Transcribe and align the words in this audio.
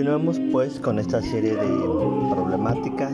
Continuemos 0.00 0.40
pues 0.50 0.80
con 0.80 0.98
esta 0.98 1.20
serie 1.20 1.54
de 1.54 1.68
problemáticas 2.34 3.12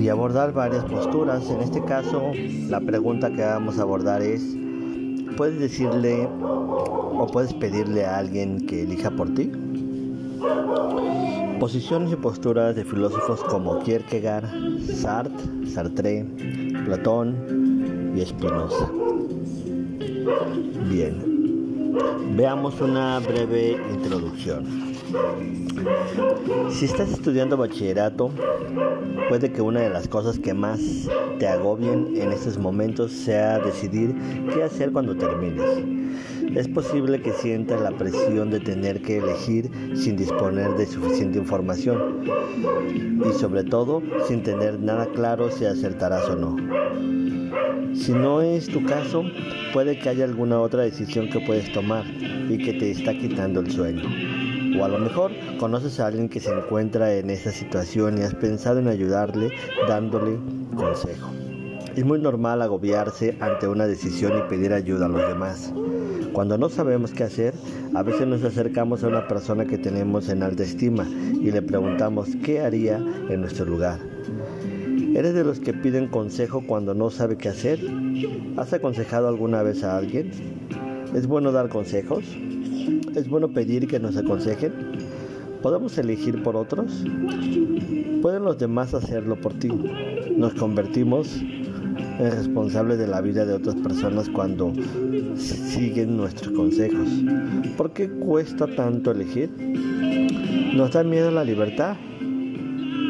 y 0.00 0.08
abordar 0.08 0.52
varias 0.52 0.84
posturas. 0.84 1.50
En 1.50 1.60
este 1.60 1.82
caso, 1.84 2.30
la 2.68 2.78
pregunta 2.78 3.28
que 3.32 3.42
vamos 3.42 3.80
a 3.80 3.82
abordar 3.82 4.22
es, 4.22 4.40
¿puedes 5.36 5.58
decirle 5.58 6.28
o 6.40 7.26
puedes 7.32 7.52
pedirle 7.52 8.06
a 8.06 8.18
alguien 8.18 8.64
que 8.64 8.84
elija 8.84 9.10
por 9.10 9.34
ti? 9.34 9.50
Posiciones 11.58 12.12
y 12.12 12.16
posturas 12.16 12.76
de 12.76 12.84
filósofos 12.84 13.42
como 13.42 13.80
Kierkegaard, 13.80 14.46
Sartre, 14.86 15.66
Sartre, 15.66 16.26
Platón 16.84 18.14
y 18.14 18.24
Spinoza. 18.24 18.88
Bien, 20.88 21.96
veamos 22.36 22.80
una 22.80 23.18
breve 23.18 23.78
introducción. 23.92 24.88
Si 26.70 26.84
estás 26.84 27.10
estudiando 27.10 27.56
bachillerato, 27.56 28.30
puede 29.28 29.52
que 29.52 29.62
una 29.62 29.80
de 29.80 29.90
las 29.90 30.08
cosas 30.08 30.38
que 30.38 30.54
más 30.54 30.80
te 31.38 31.48
agobien 31.48 32.16
en 32.16 32.32
estos 32.32 32.58
momentos 32.58 33.12
sea 33.12 33.58
decidir 33.58 34.14
qué 34.52 34.62
hacer 34.62 34.92
cuando 34.92 35.16
termines. 35.16 35.84
Es 36.54 36.68
posible 36.68 37.20
que 37.20 37.32
sientas 37.32 37.80
la 37.80 37.90
presión 37.90 38.50
de 38.50 38.60
tener 38.60 39.02
que 39.02 39.18
elegir 39.18 39.70
sin 39.94 40.16
disponer 40.16 40.74
de 40.76 40.86
suficiente 40.86 41.38
información 41.38 42.24
y 43.28 43.32
sobre 43.38 43.64
todo 43.64 44.02
sin 44.26 44.42
tener 44.42 44.80
nada 44.80 45.06
claro 45.06 45.50
si 45.50 45.64
acertarás 45.64 46.28
o 46.28 46.36
no. 46.36 46.56
Si 47.94 48.12
no 48.12 48.42
es 48.42 48.66
tu 48.68 48.84
caso, 48.84 49.24
puede 49.72 49.98
que 49.98 50.08
haya 50.08 50.24
alguna 50.24 50.60
otra 50.60 50.82
decisión 50.82 51.28
que 51.28 51.40
puedes 51.40 51.72
tomar 51.72 52.04
y 52.48 52.58
que 52.58 52.72
te 52.72 52.90
está 52.90 53.12
quitando 53.12 53.60
el 53.60 53.70
sueño. 53.70 54.47
O 54.78 54.84
a 54.84 54.88
lo 54.88 54.98
mejor 54.98 55.32
conoces 55.58 55.98
a 55.98 56.06
alguien 56.06 56.28
que 56.28 56.40
se 56.40 56.50
encuentra 56.50 57.12
en 57.14 57.30
esa 57.30 57.50
situación 57.50 58.18
y 58.18 58.22
has 58.22 58.34
pensado 58.34 58.78
en 58.78 58.88
ayudarle 58.88 59.50
dándole 59.88 60.38
consejo. 60.76 61.30
Es 61.96 62.04
muy 62.04 62.20
normal 62.20 62.62
agobiarse 62.62 63.36
ante 63.40 63.66
una 63.66 63.86
decisión 63.86 64.38
y 64.38 64.48
pedir 64.48 64.72
ayuda 64.72 65.06
a 65.06 65.08
los 65.08 65.26
demás. 65.26 65.72
Cuando 66.32 66.56
no 66.58 66.68
sabemos 66.68 67.10
qué 67.10 67.24
hacer, 67.24 67.54
a 67.94 68.04
veces 68.04 68.28
nos 68.28 68.44
acercamos 68.44 69.02
a 69.02 69.08
una 69.08 69.26
persona 69.26 69.64
que 69.64 69.78
tenemos 69.78 70.28
en 70.28 70.44
alta 70.44 70.62
estima 70.62 71.04
y 71.08 71.50
le 71.50 71.60
preguntamos 71.62 72.28
qué 72.44 72.60
haría 72.60 72.98
en 72.98 73.40
nuestro 73.40 73.64
lugar. 73.64 73.98
¿Eres 75.16 75.34
de 75.34 75.42
los 75.42 75.58
que 75.58 75.72
piden 75.72 76.06
consejo 76.06 76.62
cuando 76.64 76.94
no 76.94 77.10
sabe 77.10 77.36
qué 77.36 77.48
hacer? 77.48 77.80
¿Has 78.56 78.72
aconsejado 78.72 79.26
alguna 79.26 79.62
vez 79.62 79.82
a 79.82 79.96
alguien? 79.96 80.30
¿Es 81.14 81.26
bueno 81.26 81.50
dar 81.50 81.68
consejos? 81.68 82.24
¿Es 83.14 83.28
bueno 83.28 83.48
pedir 83.48 83.86
que 83.86 83.98
nos 83.98 84.16
aconsejen? 84.16 84.72
¿Podemos 85.62 85.98
elegir 85.98 86.42
por 86.42 86.56
otros? 86.56 87.04
¿Pueden 88.22 88.44
los 88.44 88.58
demás 88.58 88.94
hacerlo 88.94 89.36
por 89.40 89.54
ti? 89.54 89.68
Nos 90.36 90.54
convertimos 90.54 91.40
en 91.40 92.30
responsables 92.30 92.98
de 92.98 93.06
la 93.06 93.20
vida 93.20 93.44
de 93.44 93.54
otras 93.54 93.76
personas 93.76 94.28
cuando 94.28 94.72
siguen 95.36 96.16
nuestros 96.16 96.52
consejos. 96.52 97.08
¿Por 97.76 97.92
qué 97.92 98.08
cuesta 98.08 98.66
tanto 98.66 99.10
elegir? 99.10 99.50
¿Nos 100.74 100.92
da 100.92 101.02
miedo 101.02 101.30
la 101.30 101.44
libertad? 101.44 101.96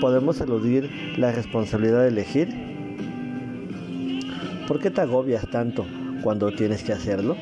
¿Podemos 0.00 0.40
eludir 0.40 0.90
la 1.16 1.32
responsabilidad 1.32 2.02
de 2.02 2.08
elegir? 2.08 2.48
¿Por 4.66 4.78
qué 4.78 4.90
te 4.90 5.00
agobias 5.00 5.48
tanto 5.50 5.84
cuando 6.22 6.50
tienes 6.52 6.82
que 6.82 6.92
hacerlo? 6.92 7.36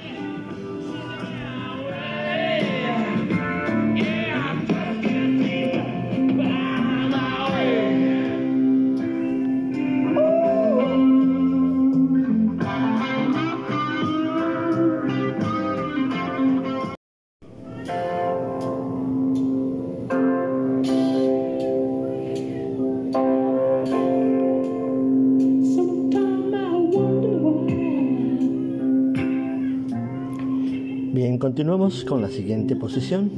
Continuamos 31.67 32.05
con 32.05 32.23
la 32.23 32.29
siguiente 32.29 32.77
posición. 32.77 33.29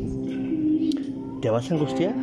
¿Te 1.41 1.49
vas 1.49 1.71
a 1.71 1.75
angustiar? 1.75 2.15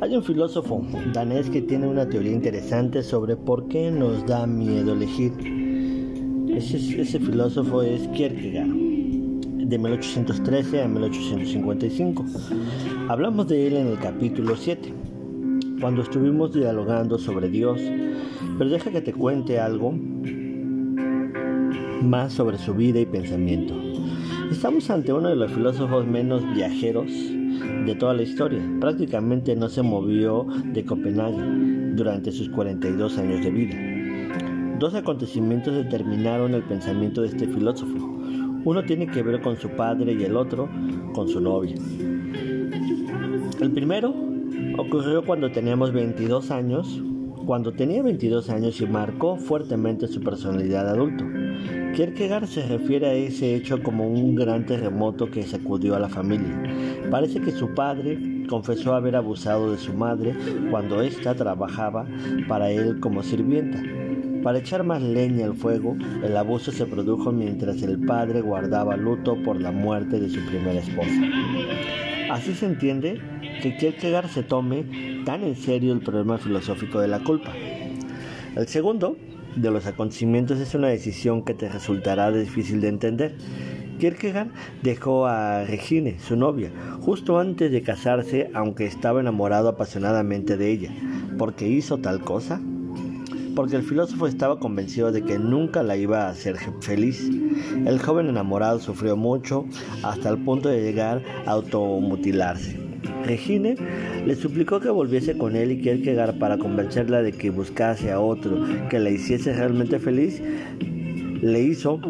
Hay 0.00 0.16
un 0.16 0.22
filósofo 0.24 0.84
danés 1.14 1.48
que 1.48 1.62
tiene 1.62 1.86
una 1.86 2.08
teoría 2.08 2.32
interesante 2.32 3.04
sobre 3.04 3.36
por 3.36 3.68
qué 3.68 3.92
nos 3.92 4.26
da 4.26 4.48
miedo 4.48 4.94
elegir. 4.94 5.32
Ese, 6.48 7.20
filósofo 7.20 7.82
es 7.82 8.08
Kierkegaard, 8.08 8.66
de 8.66 9.78
1813 9.78 10.82
a 10.82 10.88
1855. 10.88 12.24
Hablamos 13.08 13.46
de 13.46 13.64
él 13.68 13.76
en 13.76 13.86
el 13.86 13.98
capítulo 14.00 14.56
7, 14.56 14.92
cuando 15.80 16.02
estuvimos 16.02 16.52
dialogando 16.52 17.16
sobre 17.16 17.48
Dios. 17.48 17.80
Pero 18.58 18.70
deja 18.70 18.90
que 18.90 19.02
te 19.02 19.12
cuente 19.12 19.60
algo 19.60 19.94
más 22.02 22.32
sobre 22.32 22.58
su 22.58 22.74
vida 22.74 22.98
y 22.98 23.06
pensamiento. 23.06 23.87
Estamos 24.50 24.88
ante 24.88 25.12
uno 25.12 25.28
de 25.28 25.36
los 25.36 25.52
filósofos 25.52 26.06
menos 26.06 26.42
viajeros 26.54 27.12
de 27.84 27.94
toda 27.94 28.14
la 28.14 28.22
historia. 28.22 28.60
Prácticamente 28.80 29.54
no 29.54 29.68
se 29.68 29.82
movió 29.82 30.46
de 30.64 30.84
Copenhague 30.86 31.94
durante 31.94 32.32
sus 32.32 32.48
42 32.48 33.18
años 33.18 33.44
de 33.44 33.50
vida. 33.50 34.78
Dos 34.78 34.94
acontecimientos 34.94 35.74
determinaron 35.74 36.54
el 36.54 36.62
pensamiento 36.62 37.20
de 37.20 37.28
este 37.28 37.46
filósofo. 37.46 37.96
Uno 38.64 38.84
tiene 38.84 39.06
que 39.06 39.22
ver 39.22 39.42
con 39.42 39.58
su 39.58 39.68
padre 39.68 40.14
y 40.14 40.24
el 40.24 40.36
otro 40.36 40.68
con 41.12 41.28
su 41.28 41.40
novia. 41.40 41.76
El 43.60 43.70
primero 43.72 44.14
ocurrió 44.78 45.24
cuando 45.24 45.52
teníamos 45.52 45.92
22 45.92 46.50
años, 46.50 47.02
cuando 47.44 47.72
tenía 47.72 48.02
22 48.02 48.48
años 48.48 48.80
y 48.80 48.86
marcó 48.86 49.36
fuertemente 49.36 50.08
su 50.08 50.20
personalidad 50.20 50.88
adulto. 50.88 51.24
Kierkegaard 51.98 52.46
se 52.46 52.64
refiere 52.64 53.08
a 53.08 53.12
ese 53.12 53.56
hecho 53.56 53.82
como 53.82 54.06
un 54.06 54.36
gran 54.36 54.64
terremoto 54.64 55.32
que 55.32 55.42
sacudió 55.42 55.96
a 55.96 55.98
la 55.98 56.08
familia. 56.08 56.62
Parece 57.10 57.40
que 57.40 57.50
su 57.50 57.74
padre 57.74 58.44
confesó 58.48 58.94
haber 58.94 59.16
abusado 59.16 59.72
de 59.72 59.78
su 59.78 59.92
madre 59.92 60.32
cuando 60.70 61.02
ésta 61.02 61.34
trabajaba 61.34 62.06
para 62.46 62.70
él 62.70 63.00
como 63.00 63.24
sirvienta. 63.24 63.82
Para 64.44 64.60
echar 64.60 64.84
más 64.84 65.02
leña 65.02 65.46
al 65.46 65.56
fuego, 65.56 65.96
el 66.22 66.36
abuso 66.36 66.70
se 66.70 66.86
produjo 66.86 67.32
mientras 67.32 67.82
el 67.82 67.98
padre 68.06 68.42
guardaba 68.42 68.96
luto 68.96 69.34
por 69.42 69.60
la 69.60 69.72
muerte 69.72 70.20
de 70.20 70.30
su 70.30 70.40
primera 70.46 70.78
esposa. 70.78 71.20
Así 72.30 72.54
se 72.54 72.66
entiende 72.66 73.20
que 73.60 73.76
Kierkegaard 73.76 74.28
se 74.28 74.44
tome 74.44 75.24
tan 75.24 75.42
en 75.42 75.56
serio 75.56 75.94
el 75.94 76.00
problema 76.00 76.38
filosófico 76.38 77.00
de 77.00 77.08
la 77.08 77.24
culpa. 77.24 77.52
El 78.54 78.68
segundo 78.68 79.16
de 79.60 79.70
los 79.70 79.86
acontecimientos 79.86 80.58
es 80.60 80.74
una 80.74 80.88
decisión 80.88 81.44
que 81.44 81.54
te 81.54 81.68
resultará 81.68 82.30
difícil 82.30 82.80
de 82.80 82.88
entender. 82.88 83.36
Kierkegaard 83.98 84.48
dejó 84.82 85.26
a 85.26 85.64
Regine, 85.64 86.18
su 86.20 86.36
novia, 86.36 86.70
justo 87.00 87.38
antes 87.38 87.70
de 87.72 87.82
casarse, 87.82 88.50
aunque 88.54 88.86
estaba 88.86 89.20
enamorado 89.20 89.68
apasionadamente 89.68 90.56
de 90.56 90.70
ella. 90.70 90.90
¿Por 91.36 91.54
qué 91.54 91.68
hizo 91.68 91.98
tal 91.98 92.20
cosa? 92.20 92.60
Porque 93.56 93.74
el 93.74 93.82
filósofo 93.82 94.28
estaba 94.28 94.60
convencido 94.60 95.10
de 95.10 95.22
que 95.22 95.38
nunca 95.38 95.82
la 95.82 95.96
iba 95.96 96.26
a 96.26 96.30
hacer 96.30 96.56
feliz. 96.80 97.28
El 97.86 97.98
joven 97.98 98.28
enamorado 98.28 98.78
sufrió 98.78 99.16
mucho 99.16 99.66
hasta 100.04 100.28
el 100.28 100.38
punto 100.38 100.68
de 100.68 100.80
llegar 100.80 101.22
a 101.44 101.50
automutilarse. 101.52 102.87
Regine 103.24 103.76
le 104.26 104.34
suplicó 104.34 104.80
que 104.80 104.90
volviese 104.90 105.36
con 105.36 105.56
él 105.56 105.72
y 105.72 105.80
Kierkegaard 105.80 106.38
para 106.38 106.58
convencerla 106.58 107.22
de 107.22 107.32
que 107.32 107.50
buscase 107.50 108.10
a 108.10 108.20
otro 108.20 108.64
que 108.88 108.98
la 108.98 109.10
hiciese 109.10 109.52
realmente 109.52 109.98
feliz, 109.98 110.42
le 111.40 111.62
hizo 111.62 112.00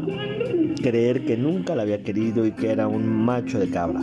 creer 0.83 1.25
que 1.25 1.37
nunca 1.37 1.75
la 1.75 1.83
había 1.83 2.03
querido 2.03 2.47
y 2.47 2.53
que 2.53 2.71
era 2.71 2.89
un 2.89 3.07
macho 3.07 3.59
de 3.59 3.69
cabra 3.69 4.01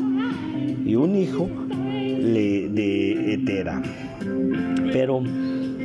y 0.86 0.96
un 0.96 1.16
hijo 1.16 1.50
de 1.80 3.34
hetera. 3.34 3.82
Pero 4.92 5.24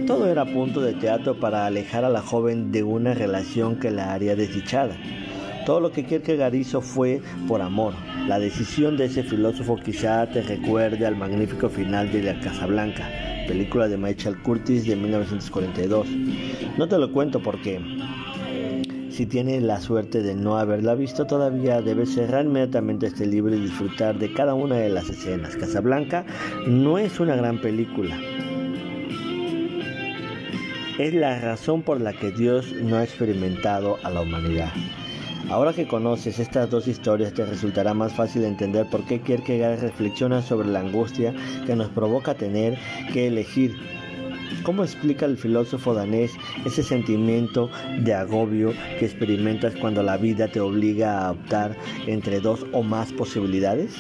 todo 0.06 0.28
era 0.28 0.44
punto 0.44 0.80
de 0.80 0.94
teatro 0.94 1.38
para 1.38 1.66
alejar 1.66 2.04
a 2.04 2.08
la 2.08 2.20
joven 2.20 2.72
de 2.72 2.82
una 2.82 3.14
relación 3.14 3.76
que 3.76 3.90
la 3.90 4.12
haría 4.12 4.34
desdichada. 4.34 4.96
Todo 5.66 5.80
lo 5.80 5.92
que 5.92 6.04
Kierkegaard 6.04 6.54
hizo 6.54 6.80
fue 6.80 7.20
por 7.46 7.60
amor. 7.60 7.94
La 8.26 8.38
decisión 8.38 8.96
de 8.96 9.06
ese 9.06 9.22
filósofo 9.22 9.76
quizá 9.76 10.26
te 10.26 10.42
recuerde 10.42 11.06
al 11.06 11.16
magnífico 11.16 11.68
final 11.68 12.10
de 12.10 12.22
La 12.22 12.40
Casa 12.40 12.66
Blanca, 12.66 13.08
película 13.46 13.88
de 13.88 13.98
Michael 13.98 14.38
Curtis 14.42 14.86
de 14.86 14.96
1942. 14.96 16.08
No 16.78 16.88
te 16.88 16.98
lo 16.98 17.12
cuento 17.12 17.42
porque 17.42 17.80
Si 19.10 19.26
tienes 19.26 19.62
la 19.62 19.80
suerte 19.80 20.22
de 20.22 20.34
no 20.34 20.56
haberla 20.56 20.94
visto 20.94 21.26
todavía, 21.26 21.82
debes 21.82 22.14
cerrar 22.14 22.46
inmediatamente 22.46 23.06
este 23.08 23.26
libro 23.26 23.54
y 23.54 23.60
disfrutar 23.60 24.18
de 24.18 24.32
cada 24.32 24.54
una 24.54 24.76
de 24.76 24.88
las 24.88 25.10
escenas. 25.10 25.56
Casablanca 25.56 26.24
no 26.66 26.96
es 26.96 27.20
una 27.20 27.36
gran 27.36 27.60
película. 27.60 28.16
Es 30.98 31.12
la 31.12 31.38
razón 31.40 31.82
por 31.82 32.00
la 32.00 32.12
que 32.12 32.30
Dios 32.30 32.72
no 32.72 32.96
ha 32.96 33.04
experimentado 33.04 33.98
a 34.04 34.10
la 34.10 34.22
humanidad. 34.22 34.70
Ahora 35.50 35.72
que 35.72 35.88
conoces 35.88 36.38
estas 36.38 36.70
dos 36.70 36.86
historias 36.86 37.34
te 37.34 37.44
resultará 37.44 37.92
más 37.92 38.12
fácil 38.12 38.44
entender 38.44 38.86
por 38.86 39.04
qué 39.04 39.20
Kierkegaard 39.20 39.80
reflexiona 39.80 40.42
sobre 40.42 40.68
la 40.68 40.78
angustia 40.78 41.34
que 41.66 41.74
nos 41.74 41.88
provoca 41.88 42.34
tener 42.34 42.78
que 43.12 43.26
elegir 43.26 43.74
¿Cómo 44.62 44.84
explica 44.84 45.24
el 45.26 45.38
filósofo 45.38 45.94
danés 45.94 46.32
ese 46.66 46.82
sentimiento 46.82 47.70
de 48.02 48.12
agobio 48.12 48.72
que 48.98 49.06
experimentas 49.06 49.74
cuando 49.74 50.02
la 50.02 50.18
vida 50.18 50.48
te 50.48 50.60
obliga 50.60 51.26
a 51.26 51.30
optar 51.32 51.76
entre 52.06 52.40
dos 52.40 52.66
o 52.72 52.82
más 52.82 53.12
posibilidades? 53.12 53.94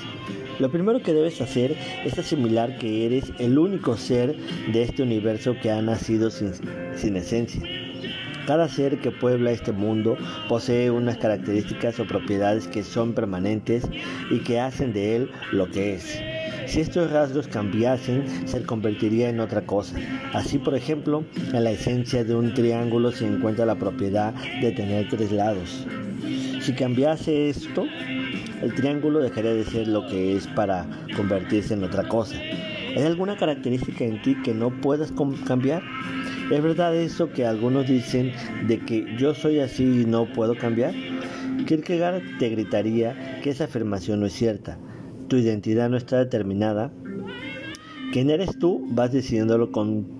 Lo 0.58 0.70
primero 0.70 1.02
que 1.02 1.14
debes 1.14 1.40
hacer 1.40 1.76
es 2.04 2.18
asimilar 2.18 2.78
que 2.78 3.06
eres 3.06 3.32
el 3.38 3.58
único 3.58 3.96
ser 3.96 4.36
de 4.70 4.82
este 4.82 5.02
universo 5.02 5.54
que 5.62 5.70
ha 5.70 5.80
nacido 5.80 6.30
sin, 6.30 6.52
sin 6.94 7.16
esencia. 7.16 7.89
Cada 8.50 8.68
ser 8.68 8.98
que 8.98 9.12
puebla 9.12 9.52
este 9.52 9.70
mundo 9.70 10.16
posee 10.48 10.90
unas 10.90 11.18
características 11.18 12.00
o 12.00 12.04
propiedades 12.04 12.66
que 12.66 12.82
son 12.82 13.12
permanentes 13.12 13.84
y 14.28 14.40
que 14.40 14.58
hacen 14.58 14.92
de 14.92 15.14
él 15.14 15.30
lo 15.52 15.70
que 15.70 15.94
es. 15.94 16.20
Si 16.66 16.80
estos 16.80 17.12
rasgos 17.12 17.46
cambiasen, 17.46 18.48
se 18.48 18.64
convertiría 18.64 19.28
en 19.28 19.38
otra 19.38 19.60
cosa. 19.60 19.94
Así, 20.32 20.58
por 20.58 20.74
ejemplo, 20.74 21.22
en 21.52 21.62
la 21.62 21.70
esencia 21.70 22.24
de 22.24 22.34
un 22.34 22.52
triángulo 22.52 23.12
se 23.12 23.24
encuentra 23.24 23.66
la 23.66 23.76
propiedad 23.76 24.34
de 24.60 24.72
tener 24.72 25.08
tres 25.08 25.30
lados. 25.30 25.86
Si 26.60 26.72
cambiase 26.72 27.50
esto, 27.50 27.84
el 28.62 28.74
triángulo 28.74 29.20
dejaría 29.20 29.54
de 29.54 29.62
ser 29.62 29.86
lo 29.86 30.08
que 30.08 30.34
es 30.34 30.48
para 30.48 30.86
convertirse 31.14 31.74
en 31.74 31.84
otra 31.84 32.08
cosa. 32.08 32.34
¿Hay 32.96 33.04
alguna 33.04 33.36
característica 33.36 34.04
en 34.04 34.20
ti 34.22 34.34
que 34.42 34.52
no 34.52 34.70
puedas 34.80 35.12
cambiar? 35.46 35.84
¿Es 36.50 36.62
verdad 36.62 36.96
eso 36.96 37.30
que 37.30 37.46
algunos 37.46 37.86
dicen 37.86 38.32
de 38.66 38.78
que 38.80 39.16
yo 39.16 39.34
soy 39.34 39.60
así 39.60 39.84
y 39.84 40.04
no 40.04 40.30
puedo 40.32 40.56
cambiar? 40.56 40.94
Kierkegaard 41.66 42.38
te 42.38 42.48
gritaría 42.48 43.40
que 43.42 43.50
esa 43.50 43.64
afirmación 43.64 44.20
no 44.20 44.26
es 44.26 44.32
cierta 44.32 44.78
tu 45.30 45.36
identidad 45.36 45.88
no 45.88 45.96
está 45.96 46.18
determinada, 46.18 46.90
quién 48.12 48.30
eres 48.30 48.58
tú 48.58 48.84
vas 48.90 49.12
decidiéndolo 49.12 49.70
con 49.70 50.18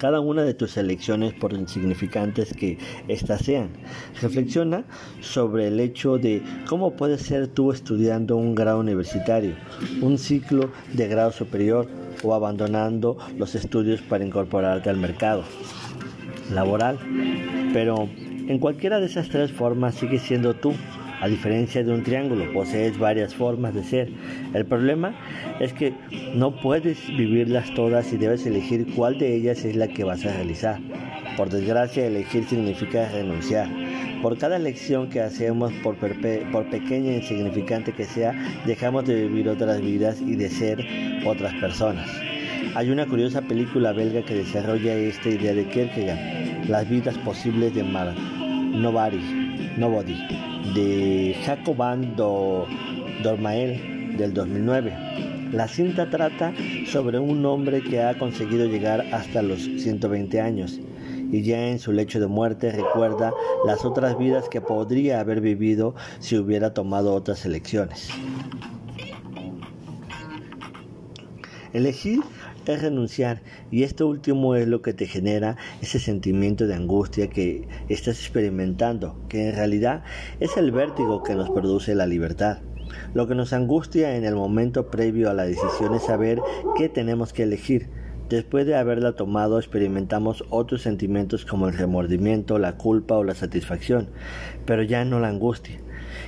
cada 0.00 0.18
una 0.18 0.42
de 0.42 0.54
tus 0.54 0.76
elecciones 0.76 1.34
por 1.34 1.52
insignificantes 1.52 2.52
que 2.52 2.78
éstas 3.06 3.42
sean. 3.42 3.70
Reflexiona 4.20 4.84
sobre 5.20 5.68
el 5.68 5.78
hecho 5.78 6.18
de 6.18 6.42
cómo 6.68 6.96
puedes 6.96 7.22
ser 7.22 7.46
tú 7.46 7.70
estudiando 7.70 8.36
un 8.36 8.56
grado 8.56 8.80
universitario, 8.80 9.54
un 10.02 10.18
ciclo 10.18 10.72
de 10.92 11.06
grado 11.06 11.30
superior 11.30 11.88
o 12.22 12.34
abandonando 12.34 13.16
los 13.36 13.54
estudios 13.54 14.00
para 14.02 14.24
incorporarte 14.24 14.90
al 14.90 14.96
mercado 14.96 15.44
laboral. 16.52 16.98
Pero 17.72 18.08
en 18.48 18.58
cualquiera 18.58 19.00
de 19.00 19.06
esas 19.06 19.28
tres 19.28 19.52
formas 19.52 19.94
sigue 19.94 20.18
siendo 20.18 20.54
tú 20.54 20.74
a 21.20 21.28
diferencia 21.28 21.82
de 21.82 21.92
un 21.92 22.02
triángulo, 22.02 22.52
posees 22.52 22.98
varias 22.98 23.34
formas 23.34 23.74
de 23.74 23.82
ser. 23.82 24.08
El 24.54 24.64
problema 24.66 25.14
es 25.60 25.72
que 25.72 25.92
no 26.34 26.60
puedes 26.60 27.06
vivirlas 27.08 27.74
todas 27.74 28.12
y 28.12 28.16
debes 28.16 28.46
elegir 28.46 28.94
cuál 28.94 29.18
de 29.18 29.34
ellas 29.34 29.64
es 29.64 29.74
la 29.74 29.88
que 29.88 30.04
vas 30.04 30.24
a 30.24 30.32
realizar. 30.32 30.80
Por 31.36 31.50
desgracia, 31.50 32.06
elegir 32.06 32.44
significa 32.44 33.08
renunciar. 33.08 33.68
Por 34.22 34.36
cada 34.36 34.56
elección 34.56 35.10
que 35.10 35.20
hacemos, 35.20 35.72
por, 35.82 35.96
pequeña 35.96 37.12
e 37.12 37.18
insignificante 37.18 37.92
que 37.92 38.04
sea, 38.04 38.32
dejamos 38.66 39.06
de 39.06 39.28
vivir 39.28 39.48
otras 39.48 39.80
vidas 39.80 40.20
y 40.20 40.34
de 40.34 40.48
ser 40.48 40.84
otras 41.24 41.54
personas. 41.54 42.08
Hay 42.74 42.90
una 42.90 43.06
curiosa 43.06 43.42
película 43.42 43.92
belga 43.92 44.24
que 44.24 44.34
desarrolla 44.34 44.94
esta 44.94 45.28
idea 45.28 45.54
de 45.54 45.68
Kierkegaard, 45.68 46.68
Las 46.68 46.88
vidas 46.88 47.16
posibles 47.18 47.74
de 47.74 47.84
Mar 47.84 48.12
Nobody, 48.16 49.20
Nobody 49.76 50.16
de 50.74 51.36
Jacoban 51.44 52.16
Dormael 52.16 54.16
del 54.16 54.34
2009. 54.34 55.50
La 55.52 55.68
cinta 55.68 56.10
trata 56.10 56.52
sobre 56.86 57.20
un 57.20 57.46
hombre 57.46 57.82
que 57.82 58.02
ha 58.02 58.18
conseguido 58.18 58.66
llegar 58.66 59.06
hasta 59.12 59.42
los 59.42 59.62
120 59.62 60.40
años 60.40 60.80
y 61.30 61.42
ya 61.42 61.68
en 61.68 61.78
su 61.78 61.92
lecho 61.92 62.20
de 62.20 62.26
muerte 62.26 62.72
recuerda 62.72 63.32
las 63.66 63.84
otras 63.84 64.18
vidas 64.18 64.48
que 64.48 64.60
podría 64.60 65.20
haber 65.20 65.40
vivido 65.40 65.94
si 66.20 66.36
hubiera 66.36 66.74
tomado 66.74 67.14
otras 67.14 67.44
elecciones. 67.44 68.08
Elegir 71.72 72.20
es 72.66 72.82
renunciar 72.82 73.42
y 73.70 73.82
esto 73.82 74.06
último 74.06 74.54
es 74.54 74.66
lo 74.68 74.82
que 74.82 74.92
te 74.92 75.06
genera 75.06 75.56
ese 75.80 75.98
sentimiento 75.98 76.66
de 76.66 76.74
angustia 76.74 77.28
que 77.28 77.68
estás 77.88 78.20
experimentando, 78.20 79.18
que 79.28 79.48
en 79.48 79.54
realidad 79.54 80.02
es 80.40 80.56
el 80.56 80.72
vértigo 80.72 81.22
que 81.22 81.34
nos 81.34 81.50
produce 81.50 81.94
la 81.94 82.06
libertad. 82.06 82.58
Lo 83.14 83.26
que 83.26 83.34
nos 83.34 83.52
angustia 83.52 84.16
en 84.16 84.24
el 84.24 84.34
momento 84.34 84.90
previo 84.90 85.30
a 85.30 85.34
la 85.34 85.44
decisión 85.44 85.94
es 85.94 86.04
saber 86.04 86.40
qué 86.76 86.88
tenemos 86.88 87.32
que 87.32 87.42
elegir. 87.42 87.90
Después 88.28 88.66
de 88.66 88.76
haberla 88.76 89.12
tomado 89.12 89.58
experimentamos 89.58 90.44
otros 90.50 90.82
sentimientos 90.82 91.46
como 91.46 91.66
el 91.66 91.78
remordimiento, 91.78 92.58
la 92.58 92.76
culpa 92.76 93.16
o 93.16 93.24
la 93.24 93.34
satisfacción, 93.34 94.08
pero 94.66 94.82
ya 94.82 95.06
no 95.06 95.18
la 95.18 95.28
angustia. 95.28 95.78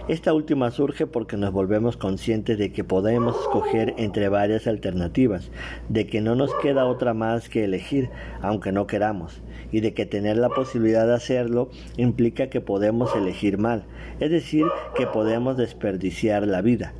Esta 0.08 0.32
última 0.32 0.70
surge 0.70 1.06
porque 1.06 1.36
nos 1.36 1.52
volvemos 1.52 1.98
conscientes 1.98 2.56
de 2.58 2.72
que 2.72 2.84
podemos 2.84 3.38
escoger 3.38 3.94
entre 3.98 4.30
varias 4.30 4.66
alternativas, 4.66 5.50
de 5.90 6.06
que 6.06 6.22
no 6.22 6.34
nos 6.34 6.54
queda 6.62 6.86
otra 6.86 7.12
más 7.12 7.50
que 7.50 7.64
elegir, 7.64 8.08
aunque 8.40 8.72
no 8.72 8.86
queramos, 8.86 9.42
y 9.70 9.80
de 9.80 9.92
que 9.92 10.06
tener 10.06 10.38
la 10.38 10.48
posibilidad 10.48 11.06
de 11.06 11.14
hacerlo 11.14 11.68
implica 11.98 12.48
que 12.48 12.62
podemos 12.62 13.14
elegir 13.14 13.58
mal, 13.58 13.84
es 14.20 14.30
decir, 14.30 14.64
que 14.96 15.06
podemos 15.06 15.58
desperdiciar 15.58 16.46
la 16.46 16.62
vida 16.62 16.94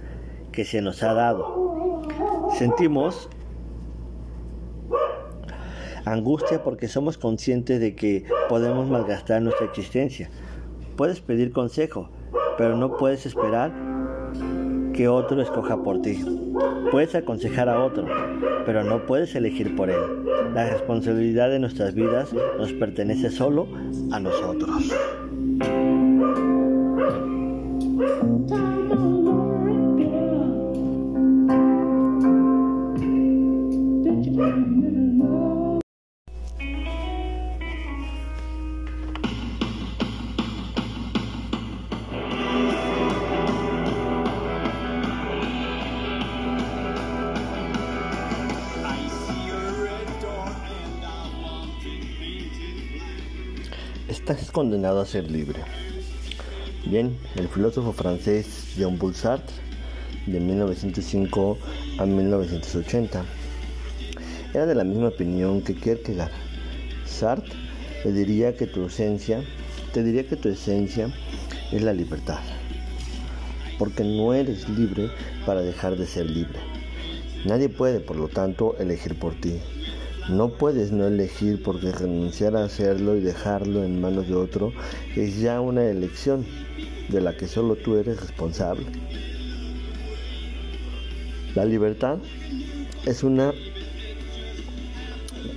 que 0.52 0.66
se 0.66 0.82
nos 0.82 1.02
ha 1.02 1.14
dado. 1.14 2.02
Sentimos 2.58 3.30
angustia 6.04 6.62
porque 6.62 6.88
somos 6.88 7.18
conscientes 7.18 7.80
de 7.80 7.94
que 7.94 8.24
podemos 8.48 8.88
malgastar 8.88 9.42
nuestra 9.42 9.66
existencia. 9.66 10.30
Puedes 10.96 11.20
pedir 11.20 11.52
consejo, 11.52 12.10
pero 12.58 12.76
no 12.76 12.96
puedes 12.96 13.26
esperar 13.26 13.72
que 14.92 15.08
otro 15.08 15.40
escoja 15.40 15.82
por 15.82 16.02
ti. 16.02 16.24
Puedes 16.90 17.14
aconsejar 17.14 17.68
a 17.68 17.82
otro, 17.82 18.06
pero 18.66 18.84
no 18.84 19.06
puedes 19.06 19.34
elegir 19.34 19.76
por 19.76 19.90
él. 19.90 20.24
La 20.54 20.68
responsabilidad 20.68 21.50
de 21.50 21.58
nuestras 21.58 21.94
vidas 21.94 22.32
nos 22.32 22.72
pertenece 22.72 23.30
solo 23.30 23.68
a 24.10 24.20
nosotros. 24.20 24.92
Condenado 54.50 55.00
a 55.00 55.06
ser 55.06 55.30
libre. 55.30 55.60
Bien, 56.86 57.16
el 57.36 57.48
filósofo 57.48 57.92
francés 57.92 58.74
Jean-Paul 58.76 59.14
Sartre, 59.14 59.54
de 60.26 60.40
1905 60.40 61.58
a 61.98 62.06
1980, 62.06 63.24
era 64.52 64.66
de 64.66 64.74
la 64.74 64.84
misma 64.84 65.08
opinión 65.08 65.62
que 65.62 65.74
Kierkegaard. 65.74 66.32
Sartre 67.06 67.52
le 68.04 68.12
diría 68.12 68.56
que 68.56 68.66
tu 68.66 68.86
esencia, 68.86 69.44
te 69.92 70.02
diría 70.02 70.26
que 70.26 70.36
tu 70.36 70.48
esencia 70.48 71.12
es 71.70 71.82
la 71.82 71.92
libertad, 71.92 72.40
porque 73.78 74.04
no 74.04 74.32
eres 74.32 74.68
libre 74.68 75.10
para 75.46 75.60
dejar 75.60 75.96
de 75.96 76.06
ser 76.06 76.28
libre. 76.28 76.58
Nadie 77.44 77.68
puede, 77.68 78.00
por 78.00 78.16
lo 78.16 78.28
tanto, 78.28 78.76
elegir 78.78 79.18
por 79.18 79.34
ti. 79.34 79.60
No 80.30 80.48
puedes 80.48 80.92
no 80.92 81.08
elegir 81.08 81.60
porque 81.60 81.90
renunciar 81.90 82.54
a 82.54 82.62
hacerlo 82.62 83.16
y 83.16 83.20
dejarlo 83.20 83.82
en 83.82 84.00
manos 84.00 84.28
de 84.28 84.36
otro 84.36 84.72
es 85.16 85.40
ya 85.40 85.60
una 85.60 85.84
elección 85.84 86.46
de 87.08 87.20
la 87.20 87.36
que 87.36 87.48
solo 87.48 87.74
tú 87.74 87.96
eres 87.96 88.20
responsable. 88.20 88.86
La 91.56 91.64
libertad 91.64 92.18
es 93.06 93.24
una 93.24 93.52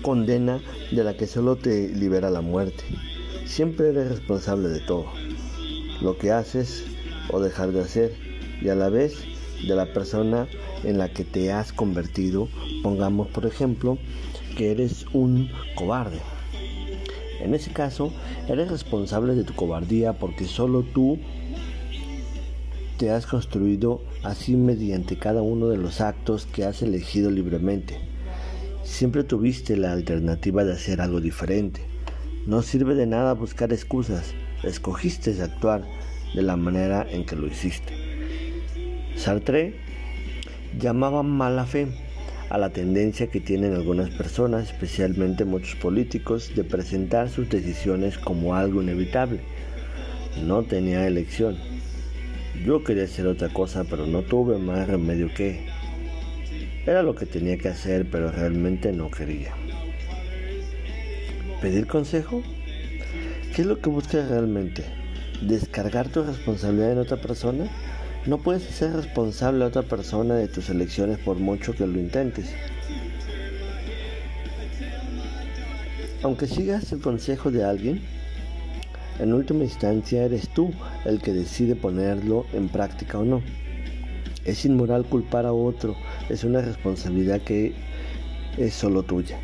condena 0.01 0.59
de 0.91 1.03
la 1.03 1.15
que 1.15 1.27
solo 1.27 1.55
te 1.55 1.89
libera 1.89 2.31
la 2.31 2.41
muerte. 2.41 2.83
Siempre 3.45 3.89
eres 3.89 4.09
responsable 4.09 4.69
de 4.69 4.79
todo, 4.79 5.05
lo 6.01 6.17
que 6.17 6.31
haces 6.31 6.83
o 7.31 7.39
dejar 7.39 7.73
de 7.73 7.81
hacer 7.81 8.13
y 8.59 8.69
a 8.69 8.75
la 8.75 8.89
vez 8.89 9.23
de 9.67 9.75
la 9.75 9.93
persona 9.93 10.47
en 10.83 10.97
la 10.97 11.13
que 11.13 11.25
te 11.25 11.51
has 11.51 11.71
convertido. 11.71 12.49
Pongamos 12.81 13.27
por 13.27 13.45
ejemplo 13.45 13.99
que 14.55 14.71
eres 14.71 15.05
un 15.13 15.49
cobarde. 15.75 16.19
En 17.41 17.53
ese 17.53 17.71
caso, 17.71 18.13
eres 18.47 18.69
responsable 18.69 19.35
de 19.35 19.43
tu 19.43 19.53
cobardía 19.53 20.13
porque 20.13 20.45
solo 20.45 20.83
tú 20.83 21.19
te 22.97 23.11
has 23.11 23.25
construido 23.25 24.01
así 24.23 24.55
mediante 24.55 25.17
cada 25.17 25.41
uno 25.41 25.67
de 25.67 25.77
los 25.77 25.99
actos 25.99 26.45
que 26.45 26.63
has 26.63 26.81
elegido 26.81 27.31
libremente. 27.31 27.97
Siempre 28.83 29.23
tuviste 29.23 29.75
la 29.75 29.91
alternativa 29.91 30.63
de 30.63 30.73
hacer 30.73 31.01
algo 31.01 31.19
diferente. 31.19 31.81
No 32.45 32.61
sirve 32.61 32.95
de 32.95 33.07
nada 33.07 33.33
buscar 33.33 33.73
excusas. 33.73 34.33
Escogiste 34.63 35.41
actuar 35.41 35.83
de 36.33 36.41
la 36.41 36.55
manera 36.55 37.05
en 37.09 37.25
que 37.25 37.35
lo 37.35 37.47
hiciste. 37.47 37.93
Sartre 39.15 39.75
llamaba 40.79 41.23
mala 41.23 41.65
fe 41.65 41.87
a 42.53 42.59
la 42.59 42.69
tendencia 42.69 43.25
que 43.25 43.39
tienen 43.39 43.73
algunas 43.73 44.11
personas, 44.11 44.69
especialmente 44.69 45.43
muchos 45.43 45.75
políticos, 45.75 46.51
de 46.55 46.63
presentar 46.63 47.27
sus 47.31 47.49
decisiones 47.49 48.19
como 48.19 48.53
algo 48.53 48.83
inevitable. 48.83 49.39
No 50.45 50.61
tenía 50.61 51.07
elección. 51.07 51.57
Yo 52.63 52.83
quería 52.83 53.05
hacer 53.05 53.25
otra 53.25 53.49
cosa, 53.49 53.85
pero 53.89 54.05
no 54.05 54.21
tuve 54.21 54.59
más 54.59 54.87
remedio 54.87 55.33
que. 55.33 55.65
Era 56.85 57.01
lo 57.01 57.15
que 57.15 57.25
tenía 57.25 57.57
que 57.57 57.69
hacer, 57.69 58.05
pero 58.11 58.31
realmente 58.31 58.91
no 58.91 59.09
quería. 59.09 59.51
¿Pedir 61.59 61.87
consejo? 61.87 62.43
¿Qué 63.55 63.63
es 63.63 63.67
lo 63.67 63.79
que 63.79 63.89
buscas 63.89 64.29
realmente? 64.29 64.83
¿Descargar 65.41 66.07
tu 66.09 66.21
responsabilidad 66.21 66.91
en 66.91 66.97
otra 66.99 67.17
persona? 67.17 67.65
No 68.25 68.37
puedes 68.37 68.63
ser 68.63 68.93
responsable 68.93 69.65
a 69.65 69.67
otra 69.67 69.81
persona 69.81 70.35
de 70.35 70.47
tus 70.47 70.69
elecciones 70.69 71.17
por 71.19 71.37
mucho 71.37 71.73
que 71.73 71.85
lo 71.85 71.99
intentes. 71.99 72.47
Aunque 76.23 76.47
sigas 76.47 76.89
el 76.93 77.01
consejo 77.01 77.51
de 77.51 77.65
alguien, 77.65 78.01
en 79.19 79.33
última 79.33 79.65
instancia 79.65 80.23
eres 80.23 80.47
tú 80.47 80.71
el 81.03 81.21
que 81.21 81.33
decide 81.33 81.75
ponerlo 81.75 82.45
en 82.53 82.69
práctica 82.69 83.19
o 83.19 83.25
no. 83.25 83.41
Es 84.45 84.63
inmoral 84.63 85.03
culpar 85.03 85.45
a 85.45 85.51
otro, 85.51 85.97
es 86.29 86.45
una 86.45 86.61
responsabilidad 86.61 87.41
que 87.41 87.73
es 88.57 88.73
solo 88.73 89.03
tuya. 89.03 89.37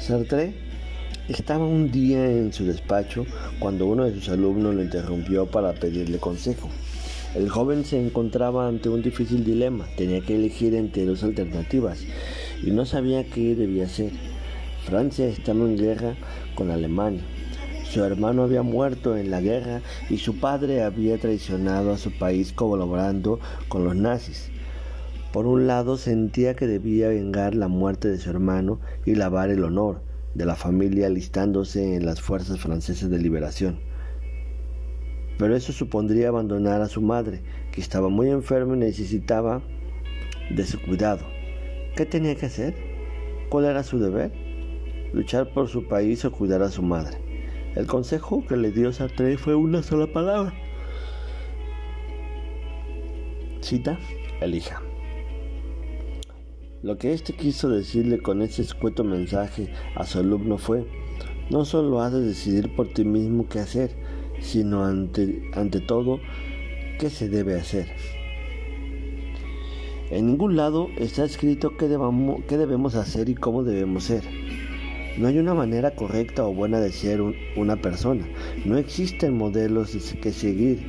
Sartre 0.00 0.54
estaba 1.28 1.64
un 1.64 1.92
día 1.92 2.28
en 2.28 2.52
su 2.52 2.64
despacho 2.64 3.26
cuando 3.60 3.86
uno 3.86 4.06
de 4.06 4.14
sus 4.14 4.28
alumnos 4.28 4.74
lo 4.74 4.82
interrumpió 4.82 5.46
para 5.46 5.72
pedirle 5.72 6.18
consejo. 6.18 6.68
El 7.32 7.48
joven 7.48 7.84
se 7.84 8.04
encontraba 8.04 8.66
ante 8.66 8.88
un 8.88 9.02
difícil 9.02 9.44
dilema, 9.44 9.86
tenía 9.96 10.20
que 10.20 10.34
elegir 10.34 10.74
entre 10.74 11.04
dos 11.04 11.22
alternativas 11.22 12.00
y 12.60 12.72
no 12.72 12.84
sabía 12.84 13.22
qué 13.22 13.54
debía 13.54 13.84
hacer. 13.84 14.10
Francia 14.84 15.28
estaba 15.28 15.60
en 15.60 15.76
guerra 15.76 16.16
con 16.56 16.72
Alemania. 16.72 17.22
Su 17.88 18.02
hermano 18.02 18.42
había 18.42 18.62
muerto 18.62 19.16
en 19.16 19.30
la 19.30 19.40
guerra 19.40 19.80
y 20.08 20.16
su 20.16 20.40
padre 20.40 20.82
había 20.82 21.18
traicionado 21.18 21.92
a 21.92 21.98
su 21.98 22.10
país 22.10 22.52
colaborando 22.52 23.38
con 23.68 23.84
los 23.84 23.94
nazis. 23.94 24.50
Por 25.32 25.46
un 25.46 25.68
lado 25.68 25.98
sentía 25.98 26.56
que 26.56 26.66
debía 26.66 27.10
vengar 27.10 27.54
la 27.54 27.68
muerte 27.68 28.08
de 28.08 28.18
su 28.18 28.28
hermano 28.28 28.80
y 29.06 29.14
lavar 29.14 29.50
el 29.50 29.62
honor 29.62 30.02
de 30.34 30.46
la 30.46 30.56
familia 30.56 31.06
alistándose 31.06 31.94
en 31.94 32.06
las 32.06 32.20
fuerzas 32.20 32.58
francesas 32.58 33.08
de 33.08 33.20
liberación 33.20 33.89
pero 35.40 35.56
eso 35.56 35.72
supondría 35.72 36.28
abandonar 36.28 36.82
a 36.82 36.88
su 36.88 37.00
madre, 37.00 37.40
que 37.72 37.80
estaba 37.80 38.10
muy 38.10 38.28
enferma 38.28 38.76
y 38.76 38.80
necesitaba 38.80 39.62
de 40.50 40.66
su 40.66 40.78
cuidado. 40.82 41.24
¿Qué 41.96 42.04
tenía 42.04 42.34
que 42.34 42.44
hacer? 42.44 42.74
¿Cuál 43.48 43.64
era 43.64 43.82
su 43.82 43.98
deber? 43.98 44.32
Luchar 45.14 45.54
por 45.54 45.68
su 45.68 45.88
país 45.88 46.26
o 46.26 46.30
cuidar 46.30 46.60
a 46.60 46.68
su 46.68 46.82
madre. 46.82 47.16
El 47.74 47.86
consejo 47.86 48.44
que 48.46 48.58
le 48.58 48.70
dio 48.70 48.92
Sartre 48.92 49.38
fue 49.38 49.54
una 49.54 49.82
sola 49.82 50.12
palabra. 50.12 50.52
Cita, 53.62 53.98
elija. 54.42 54.82
Lo 56.82 56.98
que 56.98 57.14
éste 57.14 57.32
quiso 57.32 57.70
decirle 57.70 58.20
con 58.20 58.42
ese 58.42 58.60
escueto 58.60 59.04
mensaje 59.04 59.72
a 59.94 60.04
su 60.04 60.18
alumno 60.18 60.58
fue, 60.58 60.86
no 61.48 61.64
solo 61.64 62.02
has 62.02 62.12
de 62.12 62.20
decidir 62.20 62.76
por 62.76 62.88
ti 62.88 63.06
mismo 63.06 63.48
qué 63.48 63.60
hacer, 63.60 64.09
sino 64.40 64.84
ante, 64.84 65.50
ante 65.54 65.80
todo 65.80 66.20
qué 66.98 67.10
se 67.10 67.28
debe 67.28 67.54
hacer. 67.54 67.86
En 70.10 70.26
ningún 70.26 70.56
lado 70.56 70.88
está 70.98 71.24
escrito 71.24 71.76
qué, 71.76 71.86
debamos, 71.86 72.42
qué 72.48 72.58
debemos 72.58 72.96
hacer 72.96 73.28
y 73.28 73.34
cómo 73.34 73.62
debemos 73.62 74.04
ser. 74.04 74.24
No 75.16 75.28
hay 75.28 75.38
una 75.38 75.54
manera 75.54 75.94
correcta 75.94 76.44
o 76.44 76.52
buena 76.52 76.80
de 76.80 76.92
ser 76.92 77.20
una 77.56 77.76
persona. 77.76 78.26
No 78.64 78.76
existen 78.76 79.36
modelos 79.36 79.96
que 80.20 80.32
seguir. 80.32 80.80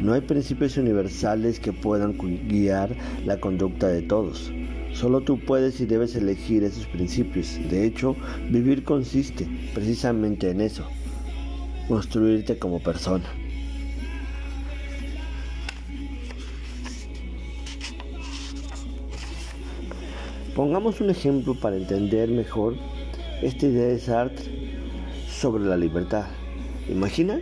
No 0.00 0.12
hay 0.12 0.20
principios 0.20 0.76
universales 0.76 1.60
que 1.60 1.72
puedan 1.72 2.16
guiar 2.48 2.94
la 3.24 3.40
conducta 3.40 3.88
de 3.88 4.02
todos. 4.02 4.52
Solo 4.92 5.20
tú 5.20 5.38
puedes 5.38 5.80
y 5.80 5.86
debes 5.86 6.14
elegir 6.14 6.64
esos 6.64 6.86
principios. 6.86 7.58
De 7.70 7.86
hecho, 7.86 8.16
vivir 8.50 8.84
consiste 8.84 9.48
precisamente 9.74 10.50
en 10.50 10.60
eso 10.60 10.86
construirte 11.90 12.56
como 12.56 12.78
persona. 12.78 13.24
Pongamos 20.54 21.00
un 21.00 21.10
ejemplo 21.10 21.56
para 21.56 21.76
entender 21.76 22.28
mejor 22.28 22.76
esta 23.42 23.66
idea 23.66 23.88
de 23.88 23.98
Sartre 23.98 24.44
sobre 25.28 25.64
la 25.64 25.76
libertad. 25.76 26.26
Imagina 26.88 27.40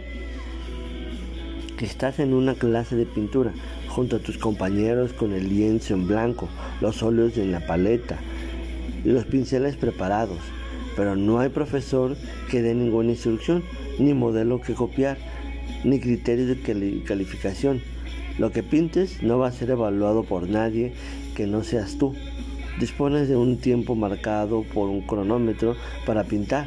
que 1.76 1.84
estás 1.84 2.18
en 2.18 2.32
una 2.32 2.54
clase 2.54 2.96
de 2.96 3.04
pintura 3.04 3.52
junto 3.90 4.16
a 4.16 4.20
tus 4.20 4.38
compañeros 4.38 5.12
con 5.12 5.34
el 5.34 5.50
lienzo 5.50 5.92
en 5.92 6.08
blanco, 6.08 6.48
los 6.80 7.02
óleos 7.02 7.36
en 7.36 7.52
la 7.52 7.66
paleta 7.66 8.18
y 9.04 9.10
los 9.10 9.26
pinceles 9.26 9.76
preparados, 9.76 10.38
pero 10.98 11.14
no 11.14 11.38
hay 11.38 11.48
profesor 11.48 12.16
que 12.50 12.60
dé 12.60 12.74
ninguna 12.74 13.12
instrucción, 13.12 13.62
ni 14.00 14.14
modelo 14.14 14.60
que 14.60 14.74
copiar, 14.74 15.16
ni 15.84 16.00
criterio 16.00 16.44
de 16.44 17.04
calificación. 17.04 17.80
Lo 18.36 18.50
que 18.50 18.64
pintes 18.64 19.22
no 19.22 19.38
va 19.38 19.46
a 19.46 19.52
ser 19.52 19.70
evaluado 19.70 20.24
por 20.24 20.48
nadie 20.48 20.92
que 21.36 21.46
no 21.46 21.62
seas 21.62 21.98
tú. 21.98 22.16
Dispones 22.80 23.28
de 23.28 23.36
un 23.36 23.58
tiempo 23.58 23.94
marcado 23.94 24.64
por 24.74 24.88
un 24.88 25.02
cronómetro 25.02 25.76
para 26.04 26.24
pintar. 26.24 26.66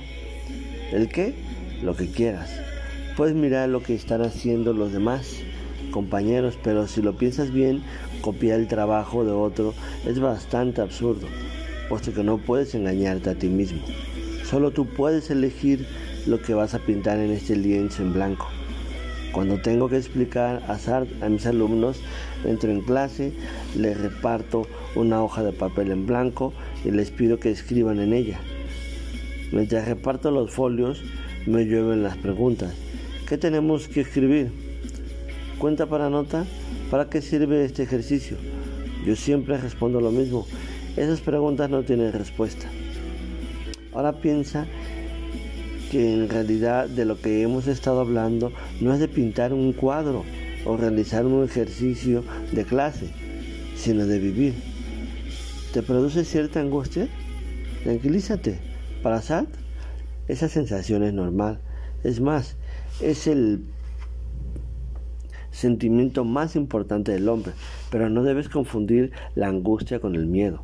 ¿El 0.93 1.09
qué? 1.09 1.33
Lo 1.83 1.97
que 1.97 2.07
quieras. 2.07 2.57
Puedes 3.17 3.35
mirar 3.35 3.67
lo 3.67 3.83
que 3.83 3.95
están 3.95 4.21
haciendo 4.21 4.71
los 4.71 4.93
demás 4.93 5.41
compañeros, 5.91 6.57
pero 6.63 6.87
si 6.87 7.01
lo 7.01 7.17
piensas 7.17 7.51
bien, 7.51 7.83
copiar 8.21 8.61
el 8.61 8.69
trabajo 8.69 9.25
de 9.25 9.31
otro 9.31 9.73
es 10.05 10.21
bastante 10.21 10.79
absurdo, 10.79 11.27
puesto 11.89 12.13
que 12.13 12.23
no 12.23 12.37
puedes 12.37 12.73
engañarte 12.75 13.29
a 13.29 13.35
ti 13.35 13.49
mismo. 13.49 13.81
Solo 14.51 14.71
tú 14.71 14.85
puedes 14.85 15.31
elegir 15.31 15.87
lo 16.27 16.41
que 16.41 16.53
vas 16.53 16.73
a 16.73 16.79
pintar 16.79 17.19
en 17.19 17.31
este 17.31 17.55
lienzo 17.55 18.03
en 18.03 18.11
blanco. 18.11 18.49
Cuando 19.31 19.61
tengo 19.61 19.87
que 19.87 19.95
explicar 19.95 20.61
a 20.67 20.77
a 21.25 21.29
mis 21.29 21.45
alumnos, 21.45 22.01
entro 22.43 22.69
en 22.69 22.81
clase, 22.81 23.31
les 23.77 23.97
reparto 23.97 24.67
una 24.93 25.23
hoja 25.23 25.41
de 25.41 25.53
papel 25.53 25.89
en 25.91 26.05
blanco 26.05 26.51
y 26.83 26.91
les 26.91 27.11
pido 27.11 27.39
que 27.39 27.49
escriban 27.49 28.01
en 28.01 28.11
ella. 28.11 28.41
Mientras 29.53 29.87
reparto 29.87 30.31
los 30.31 30.51
folios, 30.51 31.01
me 31.45 31.63
llueven 31.63 32.03
las 32.03 32.17
preguntas. 32.17 32.73
¿Qué 33.29 33.37
tenemos 33.37 33.87
que 33.87 34.01
escribir? 34.01 34.51
¿Cuenta 35.59 35.85
para 35.85 36.09
nota? 36.09 36.43
¿Para 36.89 37.09
qué 37.09 37.21
sirve 37.21 37.63
este 37.63 37.83
ejercicio? 37.83 38.35
Yo 39.05 39.15
siempre 39.15 39.57
respondo 39.57 40.01
lo 40.01 40.11
mismo. 40.11 40.45
Esas 40.97 41.21
preguntas 41.21 41.69
no 41.69 41.83
tienen 41.83 42.11
respuesta. 42.11 42.67
Ahora 43.93 44.13
piensa 44.13 44.67
que 45.91 46.13
en 46.13 46.29
realidad 46.29 46.87
de 46.87 47.03
lo 47.03 47.19
que 47.19 47.41
hemos 47.41 47.67
estado 47.67 47.99
hablando 47.99 48.53
no 48.79 48.93
es 48.93 48.99
de 48.99 49.09
pintar 49.09 49.53
un 49.53 49.73
cuadro 49.73 50.23
o 50.65 50.77
realizar 50.77 51.25
un 51.25 51.43
ejercicio 51.43 52.23
de 52.53 52.63
clase, 52.63 53.09
sino 53.75 54.05
de 54.05 54.19
vivir. 54.19 54.53
¿Te 55.73 55.81
produce 55.81 56.23
cierta 56.23 56.61
angustia? 56.61 57.07
Tranquilízate. 57.83 58.59
Para 59.03 59.21
Sad, 59.21 59.45
esa 60.27 60.47
sensación 60.47 61.03
es 61.03 61.13
normal. 61.13 61.59
Es 62.03 62.21
más, 62.21 62.55
es 63.01 63.27
el 63.27 63.65
sentimiento 65.51 66.23
más 66.23 66.55
importante 66.55 67.11
del 67.11 67.27
hombre, 67.27 67.51
pero 67.89 68.09
no 68.09 68.23
debes 68.23 68.47
confundir 68.47 69.11
la 69.35 69.47
angustia 69.47 69.99
con 69.99 70.15
el 70.15 70.25
miedo. 70.25 70.63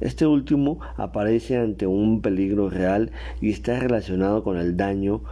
Este 0.00 0.26
último 0.26 0.80
aparece 0.96 1.56
ante 1.56 1.86
un 1.86 2.20
peligro 2.20 2.68
real 2.68 3.12
y 3.40 3.50
está 3.50 3.80
relacionado 3.80 4.42
con 4.42 4.58
el 4.58 4.76
daño 4.76 5.22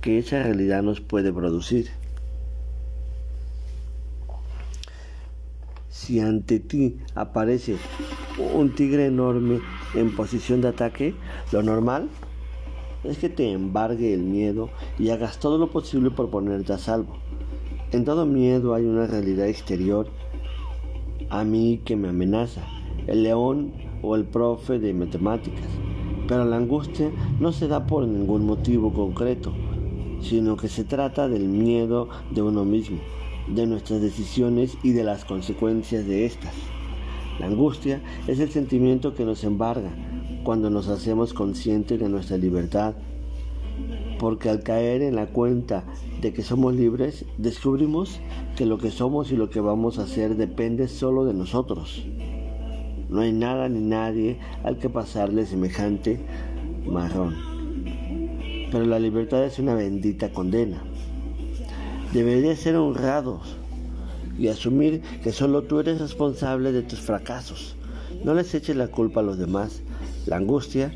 que 0.00 0.18
esa 0.18 0.42
realidad 0.42 0.82
nos 0.82 1.00
puede 1.00 1.32
producir. 1.32 1.88
Si 5.88 6.20
ante 6.20 6.58
ti 6.58 6.98
aparece 7.14 7.76
un 8.54 8.74
tigre 8.74 9.06
enorme 9.06 9.60
en 9.94 10.14
posición 10.14 10.60
de 10.60 10.68
ataque, 10.68 11.14
lo 11.52 11.62
normal 11.62 12.08
es 13.04 13.18
que 13.18 13.28
te 13.28 13.52
embargue 13.52 14.12
el 14.12 14.22
miedo 14.22 14.70
y 14.98 15.10
hagas 15.10 15.38
todo 15.38 15.58
lo 15.58 15.70
posible 15.70 16.10
por 16.10 16.30
ponerte 16.30 16.72
a 16.72 16.78
salvo. 16.78 17.16
En 17.92 18.04
todo 18.04 18.26
miedo 18.26 18.74
hay 18.74 18.84
una 18.84 19.06
realidad 19.06 19.46
exterior 19.46 20.08
a 21.30 21.44
mí 21.44 21.80
que 21.84 21.96
me 21.96 22.08
amenaza, 22.08 22.62
el 23.06 23.22
león 23.22 23.72
o 24.02 24.16
el 24.16 24.24
profe 24.24 24.78
de 24.78 24.94
matemáticas. 24.94 25.68
Pero 26.28 26.44
la 26.44 26.56
angustia 26.56 27.10
no 27.40 27.52
se 27.52 27.68
da 27.68 27.86
por 27.86 28.06
ningún 28.06 28.46
motivo 28.46 28.92
concreto, 28.92 29.52
sino 30.20 30.56
que 30.56 30.68
se 30.68 30.84
trata 30.84 31.28
del 31.28 31.48
miedo 31.48 32.08
de 32.30 32.42
uno 32.42 32.64
mismo, 32.64 32.98
de 33.48 33.66
nuestras 33.66 34.00
decisiones 34.00 34.76
y 34.82 34.92
de 34.92 35.04
las 35.04 35.24
consecuencias 35.24 36.06
de 36.06 36.26
estas. 36.26 36.54
La 37.38 37.46
angustia 37.46 38.00
es 38.26 38.38
el 38.38 38.50
sentimiento 38.50 39.14
que 39.14 39.24
nos 39.24 39.42
embarga 39.42 39.90
cuando 40.44 40.70
nos 40.70 40.88
hacemos 40.88 41.32
conscientes 41.34 41.98
de 41.98 42.08
nuestra 42.08 42.36
libertad, 42.36 42.94
porque 44.18 44.48
al 44.48 44.62
caer 44.62 45.02
en 45.02 45.16
la 45.16 45.26
cuenta 45.26 45.84
de 46.20 46.32
que 46.32 46.42
somos 46.42 46.74
libres, 46.74 47.24
descubrimos 47.38 48.20
que 48.56 48.66
lo 48.66 48.78
que 48.78 48.90
somos 48.90 49.32
y 49.32 49.36
lo 49.36 49.50
que 49.50 49.60
vamos 49.60 49.98
a 49.98 50.04
hacer 50.04 50.36
depende 50.36 50.86
solo 50.86 51.24
de 51.24 51.34
nosotros. 51.34 52.06
No 53.12 53.20
hay 53.20 53.30
nada 53.30 53.68
ni 53.68 53.80
nadie 53.80 54.38
al 54.64 54.78
que 54.78 54.88
pasarle 54.88 55.44
semejante 55.44 56.18
marrón. 56.86 57.36
Pero 58.70 58.86
la 58.86 58.98
libertad 58.98 59.44
es 59.44 59.58
una 59.58 59.74
bendita 59.74 60.32
condena. 60.32 60.82
Deberías 62.14 62.58
ser 62.58 62.76
honrados 62.76 63.58
y 64.38 64.48
asumir 64.48 65.02
que 65.22 65.30
solo 65.30 65.64
tú 65.64 65.80
eres 65.80 66.00
responsable 66.00 66.72
de 66.72 66.80
tus 66.80 67.00
fracasos. 67.00 67.76
No 68.24 68.32
les 68.32 68.54
eches 68.54 68.76
la 68.76 68.88
culpa 68.88 69.20
a 69.20 69.24
los 69.24 69.36
demás. 69.36 69.82
La 70.24 70.36
angustia, 70.36 70.90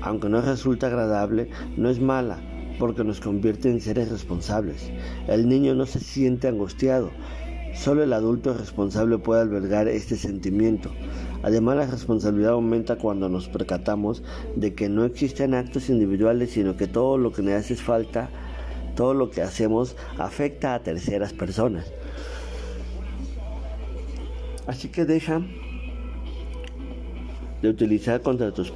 aunque 0.00 0.30
no 0.30 0.40
resulta 0.40 0.86
agradable, 0.86 1.50
no 1.76 1.90
es 1.90 2.00
mala 2.00 2.40
porque 2.78 3.04
nos 3.04 3.20
convierte 3.20 3.68
en 3.68 3.82
seres 3.82 4.10
responsables. 4.10 4.90
El 5.28 5.46
niño 5.46 5.74
no 5.74 5.84
se 5.84 6.00
siente 6.00 6.48
angustiado, 6.48 7.10
Solo 7.76 8.02
el 8.02 8.12
adulto 8.14 8.54
responsable 8.54 9.18
puede 9.18 9.42
albergar 9.42 9.86
este 9.86 10.16
sentimiento. 10.16 10.90
Además, 11.42 11.76
la 11.76 11.86
responsabilidad 11.86 12.52
aumenta 12.52 12.96
cuando 12.96 13.28
nos 13.28 13.48
percatamos 13.48 14.22
de 14.56 14.74
que 14.74 14.88
no 14.88 15.04
existen 15.04 15.54
actos 15.54 15.90
individuales, 15.90 16.50
sino 16.50 16.76
que 16.76 16.86
todo 16.86 17.18
lo 17.18 17.32
que 17.32 17.42
nos 17.42 17.52
hace 17.52 17.76
falta, 17.76 18.30
todo 18.96 19.14
lo 19.14 19.30
que 19.30 19.42
hacemos, 19.42 19.94
afecta 20.18 20.74
a 20.74 20.82
terceras 20.82 21.32
personas. 21.32 21.92
Así 24.66 24.88
que 24.88 25.04
deja 25.04 25.42
de 27.62 27.68
utilizar 27.68 28.22
contra 28.22 28.52
tus, 28.52 28.72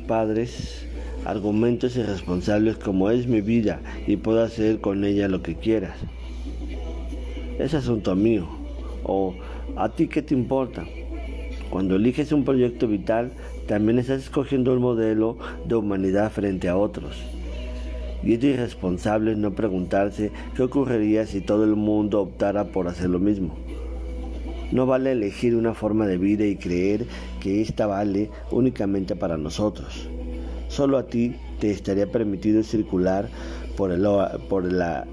padres 0.00 0.86
argumentos 1.24 1.96
irresponsables 1.96 2.76
como 2.76 3.10
es 3.10 3.26
mi 3.26 3.40
vida 3.40 3.80
y 4.06 4.16
puedo 4.16 4.42
hacer 4.42 4.80
con 4.80 5.04
ella 5.04 5.28
lo 5.28 5.42
que 5.42 5.54
quieras 5.54 5.96
es 7.58 7.74
asunto 7.74 8.14
mío. 8.16 8.46
O 9.04 9.34
a 9.76 9.88
ti 9.90 10.08
qué 10.08 10.22
te 10.22 10.34
importa. 10.34 10.84
Cuando 11.70 11.96
eliges 11.96 12.32
un 12.32 12.44
proyecto 12.44 12.86
vital, 12.86 13.32
también 13.66 13.98
estás 13.98 14.22
escogiendo 14.22 14.72
un 14.72 14.80
modelo 14.80 15.38
de 15.66 15.74
humanidad 15.74 16.30
frente 16.30 16.68
a 16.68 16.76
otros. 16.76 17.16
Y 18.22 18.34
es 18.34 18.44
irresponsable 18.44 19.36
no 19.36 19.54
preguntarse 19.54 20.30
qué 20.54 20.62
ocurriría 20.62 21.26
si 21.26 21.40
todo 21.40 21.64
el 21.64 21.76
mundo 21.76 22.20
optara 22.20 22.64
por 22.64 22.88
hacer 22.88 23.10
lo 23.10 23.18
mismo. 23.18 23.54
No 24.72 24.86
vale 24.86 25.12
elegir 25.12 25.54
una 25.54 25.74
forma 25.74 26.06
de 26.06 26.16
vida 26.16 26.46
y 26.46 26.56
creer 26.56 27.06
que 27.40 27.60
ésta 27.60 27.86
vale 27.86 28.30
únicamente 28.50 29.14
para 29.14 29.36
nosotros. 29.36 30.08
Solo 30.68 30.96
a 30.96 31.06
ti 31.06 31.34
te 31.60 31.70
estaría 31.70 32.10
permitido 32.10 32.62
circular 32.62 33.28
por 33.76 33.92
el, 33.92 34.06
por 34.48 34.72
la 34.72 35.06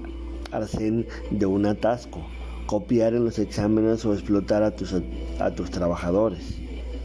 arcén 0.52 1.06
de 1.30 1.46
un 1.46 1.66
atasco, 1.66 2.24
copiar 2.66 3.14
en 3.14 3.24
los 3.24 3.38
exámenes 3.38 4.04
o 4.04 4.12
explotar 4.12 4.62
a 4.62 4.76
tus, 4.76 4.94
a 5.38 5.50
tus 5.54 5.70
trabajadores. 5.70 6.58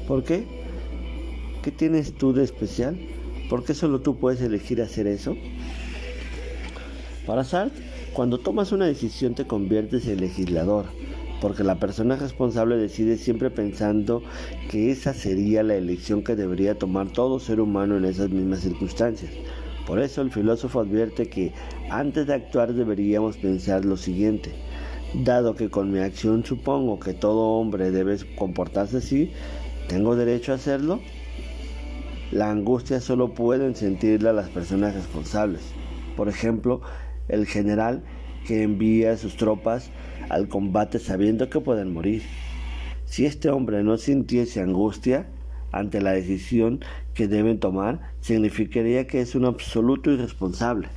¿Por 0.08 0.24
qué? 0.24 0.46
¿Qué 1.64 1.72
tienes 1.72 2.14
tú 2.14 2.34
de 2.34 2.44
especial? 2.44 2.98
¿Por 3.50 3.64
qué 3.64 3.74
solo 3.74 4.02
tú 4.02 4.18
puedes 4.18 4.42
elegir 4.42 4.82
hacer 4.82 5.08
eso? 5.08 5.36
Para 7.26 7.44
Sartre, 7.44 7.84
cuando 8.14 8.38
tomas 8.38 8.72
una 8.72 8.86
decisión 8.86 9.36
te 9.36 9.46
conviertes 9.46 10.08
en 10.08 10.22
legislador, 10.22 10.86
porque 11.42 11.64
la 11.64 11.80
persona 11.80 12.16
responsable 12.16 12.78
decide 12.78 13.18
siempre 13.18 13.50
pensando 13.50 14.24
que 14.70 14.92
esa 14.92 15.14
sería 15.14 15.62
la 15.64 15.76
elección 15.76 16.24
que 16.24 16.36
debería 16.36 16.78
tomar 16.78 17.10
todo 17.10 17.40
ser 17.40 17.60
humano 17.60 17.98
en 17.98 18.06
esas 18.06 18.30
mismas 18.30 18.62
circunstancias. 18.62 19.32
Por 19.88 20.00
eso 20.00 20.22
el 20.22 20.32
filósofo 20.32 20.82
advierte 20.82 21.30
que 21.30 21.54
antes 21.90 22.28
de 22.28 22.34
actuar 22.34 22.74
deberíamos 22.74 23.38
pensar 23.38 23.86
lo 23.86 23.96
siguiente. 23.96 24.52
Dado 25.14 25.56
que 25.56 25.70
con 25.70 25.92
mi 25.92 26.00
acción 26.00 26.44
supongo 26.44 27.00
que 27.00 27.14
todo 27.14 27.58
hombre 27.58 27.90
debe 27.92 28.18
comportarse 28.38 28.98
así, 28.98 29.32
¿tengo 29.88 30.18
derecho 30.18 30.52
a 30.52 30.56
hacerlo? 30.56 31.00
La 32.32 32.52
angustia 32.52 33.00
solo 33.00 33.34
pueden 33.34 33.76
sentirla 33.78 34.34
las 34.34 34.50
personas 34.50 34.94
responsables. 34.94 35.62
Por 36.18 36.28
ejemplo, 36.28 36.82
el 37.30 37.46
general 37.46 38.04
que 38.46 38.64
envía 38.64 39.14
a 39.14 39.18
sus 39.18 39.38
tropas 39.38 39.90
al 40.28 40.50
combate 40.50 41.00
sabiendo 41.00 41.50
que 41.50 41.62
pueden 41.62 41.94
morir. 41.94 42.24
Si 43.06 43.26
este 43.26 43.50
hombre 43.50 43.82
no 43.84 43.96
sintiese 43.96 44.60
angustia, 44.60 45.28
ante 45.78 46.02
la 46.02 46.12
decisión 46.12 46.80
que 47.14 47.28
deben 47.28 47.60
tomar 47.60 48.14
significaría 48.22 49.08
que 49.08 49.22
es 49.22 49.36
un 49.36 49.46
absoluto 49.46 50.12
irresponsable. 50.12 50.88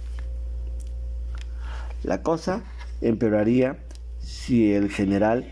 La 2.02 2.22
cosa 2.22 2.64
empeoraría 3.00 3.78
si 4.20 4.72
el 4.72 4.90
general 4.90 5.48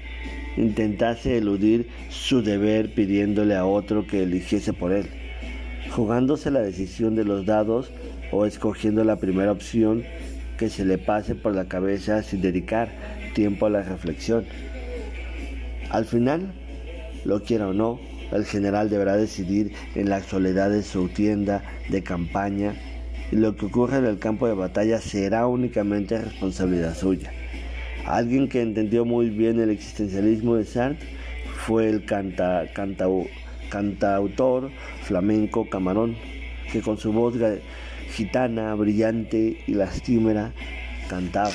intentase 0.57 1.39
eludir 1.39 1.89
su 2.11 2.43
deber 2.43 2.95
pidiéndole 2.95 3.55
a 3.55 3.65
otro 3.65 4.07
que 4.07 4.23
eligiese 4.23 4.73
por 4.73 4.93
él, 4.93 5.09
jugándose 5.91 6.51
la 6.51 6.61
decisión 6.61 7.15
de 7.15 7.25
los 7.25 7.47
dados 7.47 7.91
o 8.33 8.47
escogiendo 8.47 9.05
la 9.05 9.17
primera 9.17 9.53
opción 9.53 10.05
que 10.59 10.69
se 10.69 10.85
le 10.85 10.99
pase 10.99 11.35
por 11.35 11.55
la 11.55 11.69
cabeza 11.69 12.23
sin 12.23 12.41
dedicar 12.41 12.91
tiempo 13.35 13.67
a 13.67 13.71
la 13.71 13.83
reflexión. 13.83 14.45
Al 15.91 16.05
final, 16.05 16.53
lo 17.25 17.43
quiera 17.43 17.69
o 17.69 17.73
no, 17.73 18.01
el 18.33 18.45
general 18.45 18.91
deberá 18.91 19.17
decidir 19.17 19.73
en 19.95 20.09
la 20.09 20.23
soledad 20.23 20.71
de 20.71 20.83
su 20.83 21.09
tienda 21.09 21.63
de 21.89 22.03
campaña 22.03 22.75
y 23.31 23.37
lo 23.37 23.57
que 23.57 23.67
ocurra 23.67 23.99
en 23.99 24.07
el 24.07 24.19
campo 24.19 24.47
de 24.47 24.55
batalla 24.55 25.01
será 25.01 25.47
únicamente 25.47 26.19
responsabilidad 26.19 26.97
suya. 26.97 27.31
Alguien 28.07 28.49
que 28.49 28.63
entendió 28.63 29.05
muy 29.05 29.29
bien 29.29 29.61
el 29.61 29.71
existencialismo 29.71 30.57
de 30.57 30.65
Sartre 30.65 31.07
fue 31.67 31.89
el 31.89 32.05
cantautor 33.71 34.71
flamenco 35.03 35.69
Camarón, 35.69 36.17
que 36.73 36.81
con 36.81 36.97
su 36.97 37.13
voz 37.13 37.35
gitana, 38.13 38.75
brillante 38.75 39.59
y 39.67 39.75
lastimera 39.75 40.53
cantaba. 41.11 41.53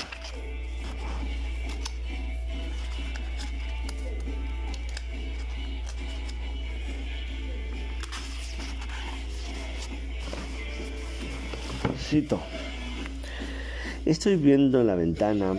Estoy 14.06 14.36
viendo 14.36 14.82
en 14.82 14.86
la 14.86 14.94
ventana 14.94 15.56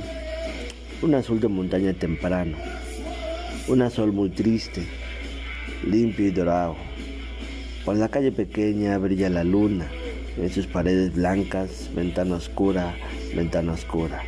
un 1.03 1.15
azul 1.17 1.41
de 1.41 1.49
montaña 1.49 1.93
temprano, 1.95 2.57
un 3.67 3.83
azul 3.83 4.13
muy 4.13 4.31
triste, 4.31 4.87
limpio 5.85 6.29
y 6.29 6.31
dorado. 6.31 6.77
Por 7.85 7.97
la 7.97 8.09
calle 8.09 8.31
pequeña 8.31 8.99
brilla 8.99 9.29
la 9.31 9.43
luna, 9.43 9.89
en 10.37 10.49
sus 10.49 10.69
paredes 10.69 11.17
blancas, 11.17 11.91
ventana 11.93 12.37
oscura, 12.37 12.95
ventana 13.35 13.73
oscura. 13.73 14.23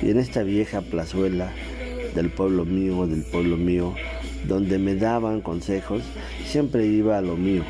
Y 0.00 0.08
en 0.08 0.20
esta 0.20 0.42
vieja 0.44 0.80
plazuela 0.80 1.52
del 2.14 2.30
pueblo 2.30 2.64
mío, 2.64 3.06
del 3.06 3.24
pueblo 3.24 3.58
mío, 3.58 3.94
donde 4.48 4.78
me 4.78 4.94
daban 4.94 5.42
consejos, 5.42 6.02
siempre 6.46 6.86
iba 6.86 7.18
a 7.18 7.20
lo 7.20 7.36
mío 7.36 7.62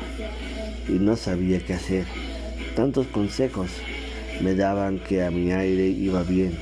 y 0.87 0.93
no 0.93 1.17
sabía 1.17 1.59
qué 1.59 1.73
hacer 1.73 2.22
Tantos 2.75 3.05
consejos 3.07 3.69
me 4.41 4.55
daban 4.55 4.97
que 4.97 5.23
a 5.23 5.29
mi 5.29 5.51
aire 5.51 5.87
iba 5.87 6.23
bien. 6.23 6.53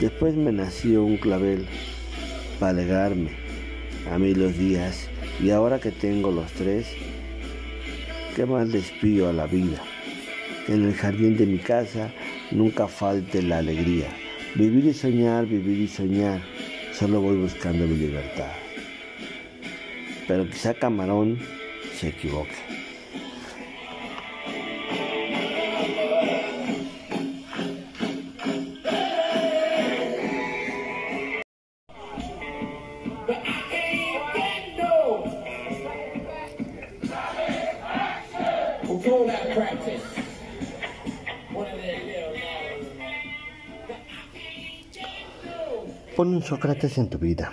Después 0.00 0.34
me 0.34 0.50
nació 0.50 1.04
un 1.04 1.18
clavel 1.18 1.66
para 2.58 2.70
alegrarme 2.70 3.30
a 4.10 4.18
mí 4.18 4.34
los 4.34 4.58
días 4.58 5.08
y 5.40 5.50
ahora 5.50 5.78
que 5.78 5.92
tengo 5.92 6.32
los 6.32 6.50
tres, 6.52 6.88
¿qué 8.34 8.44
más 8.44 8.68
les 8.68 8.90
pido 8.90 9.28
a 9.28 9.32
la 9.32 9.46
vida? 9.46 9.80
Que 10.66 10.74
en 10.74 10.86
el 10.86 10.94
jardín 10.94 11.36
de 11.36 11.46
mi 11.46 11.58
casa 11.58 12.12
nunca 12.50 12.88
falte 12.88 13.40
la 13.42 13.58
alegría. 13.58 14.08
Vivir 14.56 14.86
y 14.86 14.94
soñar, 14.94 15.46
vivir 15.46 15.78
y 15.78 15.86
soñar, 15.86 16.40
solo 16.92 17.20
voy 17.20 17.36
buscando 17.36 17.86
mi 17.86 17.96
libertad. 17.96 18.50
Pero 20.26 20.48
quizá 20.48 20.74
Camarón 20.74 21.38
se 21.94 22.08
equivoque. 22.08 22.69
Pon 46.16 46.34
un 46.34 46.42
Sócrates 46.42 46.98
en 46.98 47.08
tu 47.08 47.18
vida. 47.18 47.50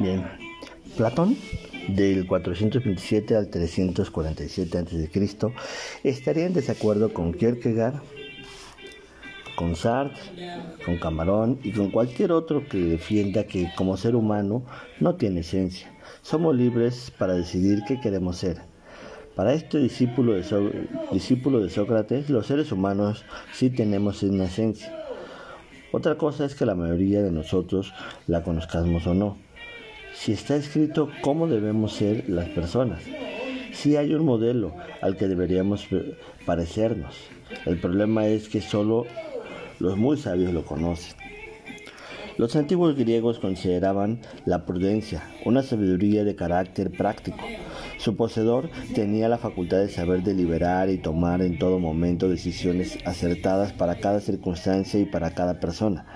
Bien, 0.00 0.24
Platón 0.96 1.36
del 1.88 2.26
427 2.26 3.36
al 3.36 3.48
347 3.50 4.78
a.C. 4.78 5.10
estaría 6.02 6.46
en 6.46 6.54
desacuerdo 6.54 7.12
con 7.12 7.32
Kierkegaard, 7.32 8.00
con 9.54 9.76
Sartre, 9.76 10.20
con 10.84 10.98
Camarón 10.98 11.60
y 11.62 11.70
con 11.70 11.92
cualquier 11.92 12.32
otro 12.32 12.66
que 12.66 12.78
defienda 12.78 13.44
que 13.44 13.70
como 13.76 13.96
ser 13.96 14.16
humano 14.16 14.64
no 14.98 15.14
tiene 15.14 15.40
esencia. 15.40 15.94
Somos 16.22 16.56
libres 16.56 17.12
para 17.16 17.34
decidir 17.34 17.82
qué 17.86 18.00
queremos 18.00 18.38
ser. 18.38 18.73
Para 19.34 19.52
este 19.52 19.78
discípulo 19.78 20.34
de, 20.34 21.70
Sócrates, 21.70 22.30
los 22.30 22.46
seres 22.46 22.70
humanos 22.70 23.24
sí 23.52 23.68
tenemos 23.68 24.22
una 24.22 24.44
esencia. 24.44 24.96
Otra 25.90 26.16
cosa 26.16 26.44
es 26.44 26.54
que 26.54 26.64
la 26.64 26.76
mayoría 26.76 27.20
de 27.20 27.32
nosotros 27.32 27.92
la 28.28 28.44
conozcamos 28.44 29.06
o 29.08 29.14
no. 29.14 29.36
Si 30.14 30.32
está 30.32 30.54
escrito 30.54 31.08
cómo 31.20 31.48
debemos 31.48 31.94
ser 31.94 32.28
las 32.28 32.48
personas, 32.50 33.02
si 33.72 33.96
hay 33.96 34.14
un 34.14 34.24
modelo 34.24 34.72
al 35.02 35.16
que 35.16 35.26
deberíamos 35.26 35.88
parecernos. 36.46 37.16
El 37.66 37.80
problema 37.80 38.28
es 38.28 38.48
que 38.48 38.60
solo 38.60 39.04
los 39.80 39.96
muy 39.96 40.16
sabios 40.16 40.52
lo 40.52 40.64
conocen. 40.64 41.16
Los 42.36 42.54
antiguos 42.56 42.96
griegos 42.96 43.38
consideraban 43.38 44.20
la 44.44 44.64
prudencia 44.66 45.22
una 45.44 45.62
sabiduría 45.62 46.24
de 46.24 46.34
carácter 46.34 46.90
práctico. 46.90 47.44
Su 47.98 48.16
poseedor 48.16 48.70
tenía 48.94 49.28
la 49.28 49.38
facultad 49.38 49.78
de 49.78 49.88
saber 49.88 50.22
deliberar 50.22 50.90
y 50.90 50.98
tomar 50.98 51.42
en 51.42 51.58
todo 51.58 51.78
momento 51.78 52.28
decisiones 52.28 52.98
acertadas 53.04 53.72
para 53.72 53.96
cada 53.96 54.20
circunstancia 54.20 55.00
y 55.00 55.04
para 55.04 55.34
cada 55.34 55.60
persona. 55.60 56.06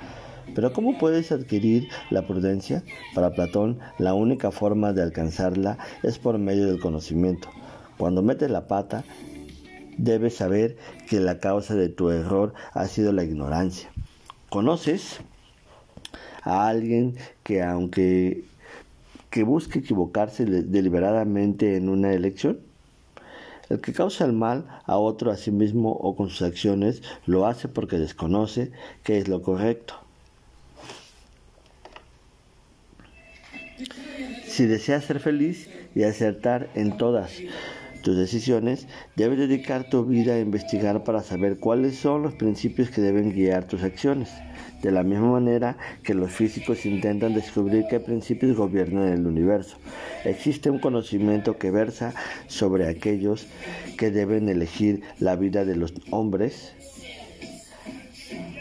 Pero 0.55 0.73
¿cómo 0.73 0.99
puedes 0.99 1.31
adquirir 1.31 1.89
la 2.11 2.27
prudencia? 2.27 2.83
Para 3.15 3.31
Platón, 3.31 3.79
la 3.99 4.15
única 4.15 4.51
forma 4.51 4.93
de 4.93 5.03
alcanzarla 5.03 5.79
es 6.03 6.19
por 6.19 6.39
medio 6.39 6.67
del 6.67 6.81
conocimiento. 6.81 7.49
Cuando 7.97 8.23
metes 8.23 8.51
la 8.51 8.67
pata, 8.67 9.05
debes 9.99 10.37
saber 10.37 10.77
que 11.09 11.21
la 11.21 11.39
causa 11.39 11.75
de 11.75 11.89
tu 11.89 12.11
error 12.11 12.55
ha 12.73 12.87
sido 12.87 13.13
la 13.13 13.25
ignorancia. 13.25 13.91
¿Conoces 14.49 15.21
a 16.43 16.69
alguien 16.69 17.17
que 17.43 17.63
aunque 17.63 18.45
que 19.31 19.43
busque 19.43 19.81
equivocarse 19.81 20.45
deliberadamente 20.45 21.77
en 21.77 21.89
una 21.89 22.13
elección? 22.13 22.61
El 23.69 23.81
que 23.81 23.93
causa 23.93 24.25
el 24.25 24.33
mal 24.33 24.67
a 24.87 24.97
otro 24.97 25.31
a 25.31 25.37
sí 25.37 25.51
mismo 25.51 25.93
o 25.93 26.17
con 26.17 26.31
sus 26.31 26.43
acciones 26.43 27.03
lo 27.27 27.47
hace 27.47 27.69
porque 27.69 27.99
desconoce 27.99 28.73
qué 29.03 29.19
es 29.19 29.29
lo 29.29 29.43
correcto. 29.43 29.95
Si 34.47 34.67
deseas 34.67 35.05
ser 35.05 35.21
feliz 35.21 35.69
y 35.95 36.03
acertar 36.03 36.71
en 36.75 36.97
todas 36.97 37.33
tus 38.03 38.17
decisiones, 38.17 38.89
debes 39.17 39.39
dedicar 39.39 39.89
tu 39.91 40.05
vida 40.05 40.35
a 40.35 40.41
investigar 40.41 41.05
para 41.05 41.23
saber 41.23 41.59
cuáles 41.59 41.99
son 41.99 42.23
los 42.23 42.35
principios 42.35 42.91
que 42.91 43.03
deben 43.03 43.33
guiar 43.33 43.67
tus 43.67 43.83
acciones 43.83 44.31
de 44.83 44.93
la 44.93 45.03
misma 45.03 45.33
manera 45.33 45.77
que 46.03 46.15
los 46.15 46.31
físicos 46.31 46.87
intentan 46.87 47.35
descubrir 47.35 47.87
qué 47.91 48.01
principios 48.01 48.57
gobiernan 48.57 49.09
el 49.09 49.27
universo. 49.27 49.77
Existe 50.25 50.71
un 50.71 50.79
conocimiento 50.79 51.59
que 51.59 51.71
versa 51.71 52.15
sobre 52.47 52.89
aquellos 52.89 53.47
que 53.97 54.11
deben 54.11 54.49
elegir 54.49 55.03
la 55.19 55.37
vida 55.37 55.65
de 55.65 55.77
los 55.77 55.95
hombres 56.11 56.73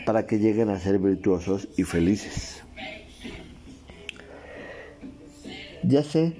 para 0.05 0.25
que 0.25 0.39
lleguen 0.39 0.69
a 0.69 0.79
ser 0.79 0.99
virtuosos 0.99 1.67
y 1.77 1.83
felices. 1.83 2.63
Ya 5.83 6.03
sé 6.03 6.33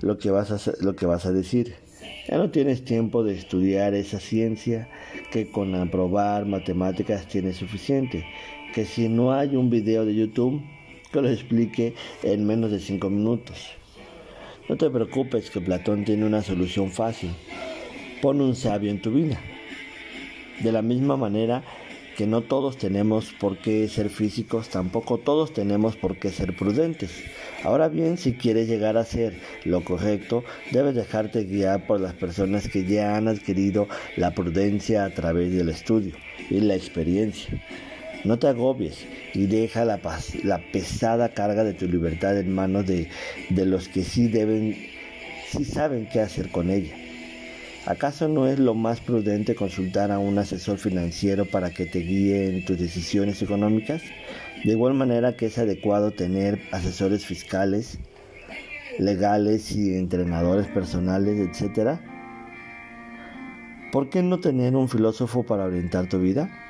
lo 0.00 0.18
que 0.18 0.30
vas 0.30 0.50
a, 0.50 0.72
lo 0.80 0.94
que 0.94 1.06
vas 1.06 1.26
a 1.26 1.32
decir. 1.32 1.74
Ya 2.28 2.38
no 2.38 2.50
tienes 2.50 2.84
tiempo 2.84 3.22
de 3.22 3.34
estudiar 3.34 3.94
esa 3.94 4.18
ciencia 4.18 4.88
que 5.30 5.50
con 5.50 5.74
aprobar 5.74 6.44
matemáticas 6.44 7.26
tienes 7.28 7.56
suficiente 7.56 8.26
que 8.76 8.84
si 8.84 9.08
no 9.08 9.32
hay 9.32 9.56
un 9.56 9.70
video 9.70 10.04
de 10.04 10.14
YouTube 10.14 10.60
que 11.10 11.22
lo 11.22 11.30
explique 11.30 11.94
en 12.22 12.46
menos 12.46 12.70
de 12.70 12.78
5 12.78 13.08
minutos. 13.08 13.70
No 14.68 14.76
te 14.76 14.90
preocupes 14.90 15.48
que 15.48 15.62
Platón 15.62 16.04
tiene 16.04 16.26
una 16.26 16.42
solución 16.42 16.90
fácil. 16.90 17.30
Pon 18.20 18.42
un 18.42 18.54
sabio 18.54 18.90
en 18.90 19.00
tu 19.00 19.12
vida. 19.12 19.40
De 20.60 20.72
la 20.72 20.82
misma 20.82 21.16
manera 21.16 21.64
que 22.18 22.26
no 22.26 22.42
todos 22.42 22.76
tenemos 22.76 23.32
por 23.40 23.56
qué 23.56 23.88
ser 23.88 24.10
físicos, 24.10 24.68
tampoco 24.68 25.16
todos 25.16 25.54
tenemos 25.54 25.96
por 25.96 26.18
qué 26.18 26.28
ser 26.28 26.54
prudentes. 26.54 27.24
Ahora 27.64 27.88
bien, 27.88 28.18
si 28.18 28.34
quieres 28.34 28.68
llegar 28.68 28.98
a 28.98 29.04
ser 29.04 29.40
lo 29.64 29.84
correcto, 29.84 30.44
debes 30.70 30.94
dejarte 30.94 31.44
guiar 31.44 31.86
por 31.86 31.98
las 31.98 32.12
personas 32.12 32.68
que 32.68 32.84
ya 32.84 33.16
han 33.16 33.26
adquirido 33.26 33.88
la 34.18 34.34
prudencia 34.34 35.06
a 35.06 35.14
través 35.14 35.50
del 35.54 35.70
estudio 35.70 36.12
y 36.50 36.60
la 36.60 36.74
experiencia. 36.74 37.58
No 38.26 38.40
te 38.40 38.48
agobies 38.48 39.06
y 39.34 39.46
deja 39.46 39.84
la, 39.84 40.00
pesada 40.72 41.28
carga 41.28 41.62
de 41.62 41.74
tu 41.74 41.86
libertad 41.86 42.36
en 42.36 42.52
manos 42.52 42.84
de, 42.84 43.08
de 43.50 43.66
los 43.66 43.86
que 43.88 44.02
sí 44.02 44.26
deben, 44.26 44.76
sí 45.48 45.64
saben 45.64 46.08
qué 46.12 46.20
hacer 46.20 46.50
con 46.50 46.70
ella. 46.70 46.92
¿Acaso 47.86 48.26
no 48.26 48.48
es 48.48 48.58
lo 48.58 48.74
más 48.74 49.00
prudente 49.00 49.54
consultar 49.54 50.10
a 50.10 50.18
un 50.18 50.38
asesor 50.38 50.78
financiero 50.78 51.44
para 51.44 51.70
que 51.70 51.86
te 51.86 52.00
guíe 52.00 52.48
en 52.48 52.64
tus 52.64 52.80
decisiones 52.80 53.40
económicas? 53.42 54.02
De 54.64 54.72
igual 54.72 54.94
manera 54.94 55.36
que 55.36 55.46
es 55.46 55.56
adecuado 55.56 56.10
tener 56.10 56.60
asesores 56.72 57.24
fiscales, 57.24 58.00
legales 58.98 59.70
y 59.70 59.94
entrenadores 59.94 60.66
personales, 60.66 61.38
etc. 61.38 62.00
¿Por 63.92 64.10
qué 64.10 64.20
no 64.20 64.40
tener 64.40 64.74
un 64.74 64.88
filósofo 64.88 65.44
para 65.44 65.66
orientar 65.66 66.08
tu 66.08 66.18
vida? 66.18 66.65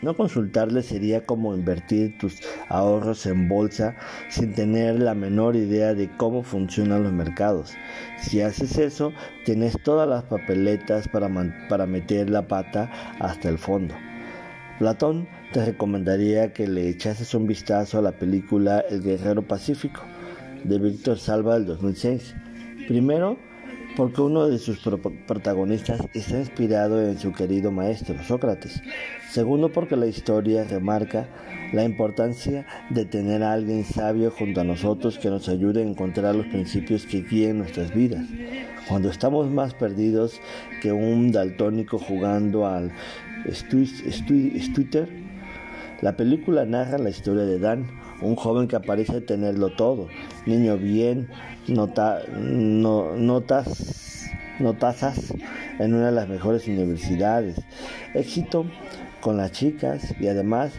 No 0.00 0.16
consultarle 0.16 0.82
sería 0.82 1.26
como 1.26 1.54
invertir 1.54 2.16
tus 2.18 2.40
ahorros 2.68 3.26
en 3.26 3.48
bolsa 3.48 3.96
sin 4.28 4.54
tener 4.54 5.00
la 5.00 5.14
menor 5.14 5.56
idea 5.56 5.92
de 5.92 6.08
cómo 6.16 6.44
funcionan 6.44 7.02
los 7.02 7.12
mercados. 7.12 7.74
Si 8.16 8.40
haces 8.40 8.78
eso, 8.78 9.12
tienes 9.44 9.76
todas 9.82 10.08
las 10.08 10.22
papeletas 10.24 11.08
para, 11.08 11.28
para 11.68 11.86
meter 11.86 12.30
la 12.30 12.46
pata 12.46 12.90
hasta 13.18 13.48
el 13.48 13.58
fondo. 13.58 13.94
Platón 14.78 15.26
te 15.52 15.64
recomendaría 15.64 16.52
que 16.52 16.68
le 16.68 16.88
echases 16.88 17.34
un 17.34 17.48
vistazo 17.48 17.98
a 17.98 18.02
la 18.02 18.12
película 18.12 18.84
El 18.88 19.02
Guerrero 19.02 19.42
Pacífico 19.42 20.02
de 20.62 20.78
Víctor 20.78 21.18
Salva 21.18 21.54
del 21.54 21.66
2006. 21.66 22.36
Primero, 22.86 23.36
porque 23.98 24.20
uno 24.20 24.46
de 24.46 24.60
sus 24.60 24.78
protagonistas 25.26 26.00
está 26.14 26.38
inspirado 26.38 27.02
en 27.02 27.18
su 27.18 27.32
querido 27.32 27.72
maestro, 27.72 28.14
Sócrates. 28.22 28.80
Segundo, 29.28 29.72
porque 29.72 29.96
la 29.96 30.06
historia 30.06 30.62
remarca 30.62 31.26
la 31.72 31.82
importancia 31.82 32.64
de 32.90 33.06
tener 33.06 33.42
a 33.42 33.54
alguien 33.54 33.84
sabio 33.84 34.30
junto 34.30 34.60
a 34.60 34.64
nosotros 34.64 35.18
que 35.18 35.30
nos 35.30 35.48
ayude 35.48 35.82
a 35.82 35.84
encontrar 35.84 36.36
los 36.36 36.46
principios 36.46 37.06
que 37.06 37.22
guíen 37.22 37.58
nuestras 37.58 37.92
vidas. 37.92 38.24
Cuando 38.86 39.10
estamos 39.10 39.50
más 39.50 39.74
perdidos 39.74 40.40
que 40.80 40.92
un 40.92 41.32
daltónico 41.32 41.98
jugando 41.98 42.68
al 42.68 42.92
Twitter, 44.74 45.08
la 46.02 46.16
película 46.16 46.64
narra 46.64 46.98
la 46.98 47.10
historia 47.10 47.42
de 47.42 47.58
Dan, 47.58 47.84
un 48.20 48.36
joven 48.36 48.68
que 48.68 48.80
parece 48.80 49.20
tenerlo 49.20 49.70
todo, 49.70 50.08
niño 50.46 50.76
bien, 50.76 51.28
nota, 51.66 52.20
no, 52.36 53.16
notas, 53.16 54.30
notazas 54.58 55.34
en 55.78 55.94
una 55.94 56.06
de 56.06 56.12
las 56.12 56.28
mejores 56.28 56.66
universidades, 56.66 57.60
éxito 58.14 58.66
con 59.20 59.36
las 59.36 59.52
chicas 59.52 60.14
y 60.20 60.28
además 60.28 60.72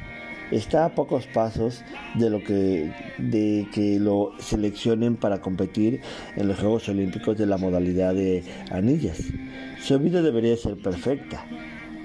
está 0.51 0.85
a 0.85 0.95
pocos 0.95 1.27
pasos 1.27 1.83
de 2.15 2.29
lo 2.29 2.43
que 2.43 2.91
de 3.17 3.67
que 3.73 3.99
lo 3.99 4.31
seleccionen 4.39 5.15
para 5.15 5.41
competir 5.41 6.01
en 6.35 6.47
los 6.47 6.59
Juegos 6.59 6.89
Olímpicos 6.89 7.37
de 7.37 7.45
la 7.45 7.57
modalidad 7.57 8.13
de 8.13 8.43
anillas. 8.71 9.21
Su 9.81 9.99
vida 9.99 10.21
debería 10.21 10.57
ser 10.57 10.77
perfecta, 10.77 11.45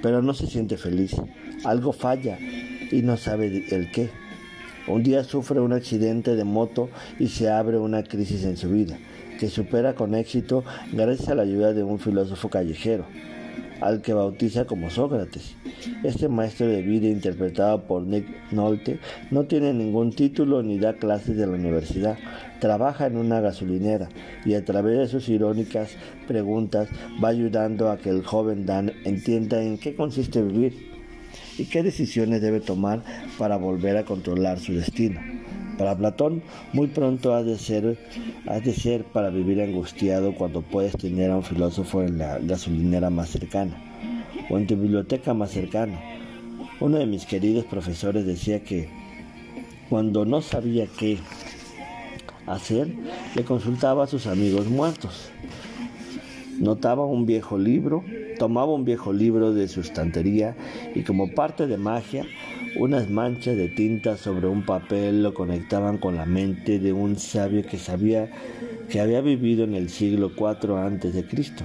pero 0.02 0.22
no 0.22 0.34
se 0.34 0.46
siente 0.46 0.76
feliz. 0.76 1.16
Algo 1.64 1.92
falla 1.92 2.38
y 2.90 3.02
no 3.02 3.16
sabe 3.16 3.64
el 3.70 3.90
qué. 3.90 4.10
Un 4.86 5.02
día 5.02 5.24
sufre 5.24 5.60
un 5.60 5.72
accidente 5.72 6.36
de 6.36 6.44
moto 6.44 6.90
y 7.18 7.28
se 7.28 7.48
abre 7.48 7.78
una 7.78 8.02
crisis 8.02 8.44
en 8.44 8.58
su 8.58 8.68
vida, 8.68 8.98
que 9.40 9.48
supera 9.48 9.94
con 9.94 10.14
éxito 10.14 10.62
gracias 10.92 11.30
a 11.30 11.34
la 11.34 11.42
ayuda 11.42 11.72
de 11.72 11.82
un 11.82 11.98
filósofo 11.98 12.50
callejero, 12.50 13.06
al 13.80 14.02
que 14.02 14.12
bautiza 14.12 14.66
como 14.66 14.90
Sócrates. 14.90 15.54
Este 16.02 16.28
maestro 16.28 16.66
de 16.66 16.82
vida 16.82 17.08
interpretado 17.08 17.86
por 17.86 18.02
Nick 18.02 18.26
Nolte 18.52 19.00
no 19.30 19.44
tiene 19.44 19.72
ningún 19.72 20.12
título 20.12 20.62
ni 20.62 20.78
da 20.78 20.92
clases 20.92 21.38
de 21.38 21.46
la 21.46 21.54
universidad. 21.54 22.18
Trabaja 22.60 23.06
en 23.06 23.16
una 23.16 23.40
gasolinera 23.40 24.10
y 24.44 24.52
a 24.52 24.66
través 24.66 24.98
de 24.98 25.08
sus 25.08 25.30
irónicas 25.30 25.96
preguntas 26.28 26.90
va 27.22 27.28
ayudando 27.28 27.90
a 27.90 27.96
que 27.96 28.10
el 28.10 28.22
joven 28.22 28.66
Dan 28.66 28.92
entienda 29.04 29.62
en 29.62 29.78
qué 29.78 29.94
consiste 29.94 30.42
vivir 30.42 30.93
y 31.58 31.64
qué 31.64 31.82
decisiones 31.82 32.40
debe 32.40 32.60
tomar 32.60 33.02
para 33.38 33.56
volver 33.56 33.96
a 33.96 34.04
controlar 34.04 34.58
su 34.58 34.74
destino. 34.74 35.20
Para 35.78 35.96
Platón, 35.96 36.42
muy 36.72 36.86
pronto 36.86 37.34
has 37.34 37.44
de 37.46 37.58
ser, 37.58 37.98
de 38.46 38.72
ser 38.72 39.04
para 39.04 39.30
vivir 39.30 39.60
angustiado 39.60 40.34
cuando 40.34 40.62
puedes 40.62 40.96
tener 40.96 41.30
a 41.30 41.36
un 41.36 41.42
filósofo 41.42 42.02
en 42.02 42.18
la 42.18 42.38
gasolinera 42.38 43.10
más 43.10 43.30
cercana 43.30 43.76
o 44.50 44.58
en 44.58 44.66
tu 44.66 44.76
biblioteca 44.76 45.34
más 45.34 45.50
cercana. 45.50 46.00
Uno 46.80 46.98
de 46.98 47.06
mis 47.06 47.26
queridos 47.26 47.64
profesores 47.64 48.24
decía 48.24 48.62
que 48.62 48.88
cuando 49.88 50.24
no 50.24 50.42
sabía 50.42 50.86
qué 50.98 51.18
hacer, 52.46 52.88
le 53.34 53.44
consultaba 53.44 54.04
a 54.04 54.06
sus 54.06 54.26
amigos 54.26 54.66
muertos. 54.66 55.30
Notaba 56.58 57.04
un 57.04 57.26
viejo 57.26 57.58
libro 57.58 58.04
Tomaba 58.38 58.74
un 58.74 58.84
viejo 58.84 59.12
libro 59.12 59.52
de 59.52 59.68
su 59.68 59.80
estantería 59.80 60.56
y 60.94 61.02
como 61.02 61.34
parte 61.34 61.66
de 61.66 61.76
magia, 61.76 62.26
unas 62.76 63.08
manchas 63.08 63.56
de 63.56 63.68
tinta 63.68 64.16
sobre 64.16 64.48
un 64.48 64.64
papel 64.64 65.22
lo 65.22 65.34
conectaban 65.34 65.98
con 65.98 66.16
la 66.16 66.26
mente 66.26 66.78
de 66.78 66.92
un 66.92 67.16
sabio 67.16 67.64
que 67.64 67.78
sabía 67.78 68.30
que 68.88 69.00
había 69.00 69.20
vivido 69.20 69.64
en 69.64 69.74
el 69.74 69.88
siglo 69.88 70.32
IV 70.36 70.76
antes 70.76 71.14
de 71.14 71.24
Cristo. 71.26 71.64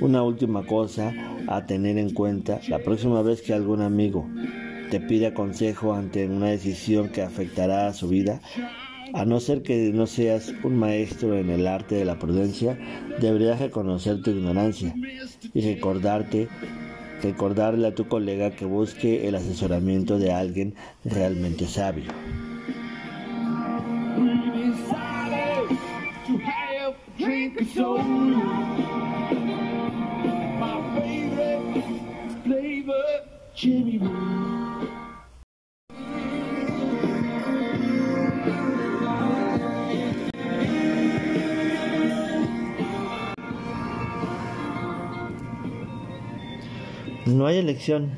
Una 0.00 0.22
última 0.22 0.66
cosa 0.66 1.12
a 1.46 1.66
tener 1.66 1.98
en 1.98 2.10
cuenta 2.10 2.60
la 2.68 2.80
próxima 2.80 3.22
vez 3.22 3.42
que 3.42 3.54
algún 3.54 3.82
amigo 3.82 4.26
te 4.90 5.00
pida 5.00 5.32
consejo 5.32 5.94
ante 5.94 6.26
una 6.26 6.48
decisión 6.48 7.08
que 7.08 7.22
afectará 7.22 7.86
a 7.86 7.94
su 7.94 8.08
vida, 8.08 8.40
a 9.14 9.24
no 9.24 9.40
ser 9.40 9.62
que 9.62 9.92
no 9.92 10.06
seas 10.06 10.52
un 10.62 10.76
maestro 10.76 11.36
en 11.36 11.50
el 11.50 11.66
arte 11.66 11.94
de 11.94 12.04
la 12.04 12.18
prudencia, 12.18 12.78
deberías 13.20 13.60
reconocer 13.60 14.22
tu 14.22 14.30
ignorancia 14.30 14.94
y 15.54 15.60
recordarte, 15.60 16.48
recordarle 17.22 17.88
a 17.88 17.94
tu 17.94 18.08
colega 18.08 18.50
que 18.50 18.64
busque 18.64 19.28
el 19.28 19.34
asesoramiento 19.34 20.18
de 20.18 20.32
alguien 20.32 20.74
realmente 21.04 21.66
sabio. 21.66 22.12
No 47.26 47.46
hay 47.46 47.58
elección. 47.58 48.10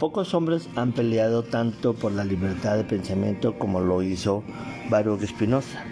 Pocos 0.00 0.34
hombres 0.34 0.68
han 0.74 0.92
peleado 0.92 1.44
tanto 1.44 1.94
por 1.94 2.10
la 2.10 2.24
libertad 2.24 2.76
de 2.76 2.82
pensamiento 2.82 3.56
como 3.56 3.80
lo 3.80 4.02
hizo 4.02 4.42
Baruch 4.90 5.24
Spinoza, 5.24 5.84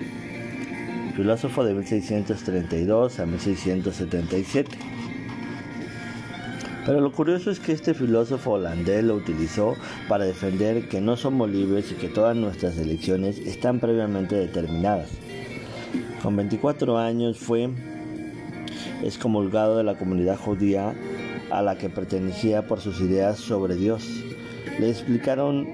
filósofo 1.14 1.64
de 1.64 1.74
1632 1.74 3.20
a 3.20 3.26
1677. 3.26 4.76
Pero 6.84 7.00
lo 7.00 7.12
curioso 7.12 7.52
es 7.52 7.60
que 7.60 7.70
este 7.70 7.94
filósofo 7.94 8.52
holandés 8.52 9.04
lo 9.04 9.14
utilizó 9.14 9.76
para 10.08 10.24
defender 10.24 10.88
que 10.88 11.00
no 11.00 11.16
somos 11.16 11.48
libres 11.48 11.92
y 11.92 11.94
que 11.94 12.08
todas 12.08 12.36
nuestras 12.36 12.76
elecciones 12.78 13.38
están 13.38 13.78
previamente 13.78 14.34
determinadas. 14.34 15.10
Con 16.20 16.34
24 16.34 16.98
años 16.98 17.38
fue 17.38 17.70
excomulgado 19.04 19.76
de 19.78 19.84
la 19.84 19.96
comunidad 19.96 20.36
judía 20.36 20.94
a 21.50 21.62
la 21.62 21.76
que 21.76 21.88
pertenecía 21.88 22.66
por 22.66 22.80
sus 22.80 23.00
ideas 23.00 23.38
sobre 23.38 23.76
Dios. 23.76 24.06
Le 24.78 24.90
explicaron, 24.90 25.66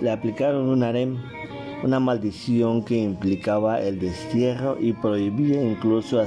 le 0.00 0.10
aplicaron 0.10 0.68
un 0.68 0.82
harem, 0.82 1.18
una 1.82 2.00
maldición 2.00 2.84
que 2.84 2.96
implicaba 2.96 3.80
el 3.80 3.98
destierro 3.98 4.76
y 4.80 4.92
prohibía 4.92 5.62
incluso 5.62 6.24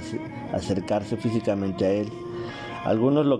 acercarse 0.52 1.18
físicamente 1.18 1.86
a 1.86 1.92
él. 1.92 2.10
Algunos 2.84 3.26
lo 3.26 3.40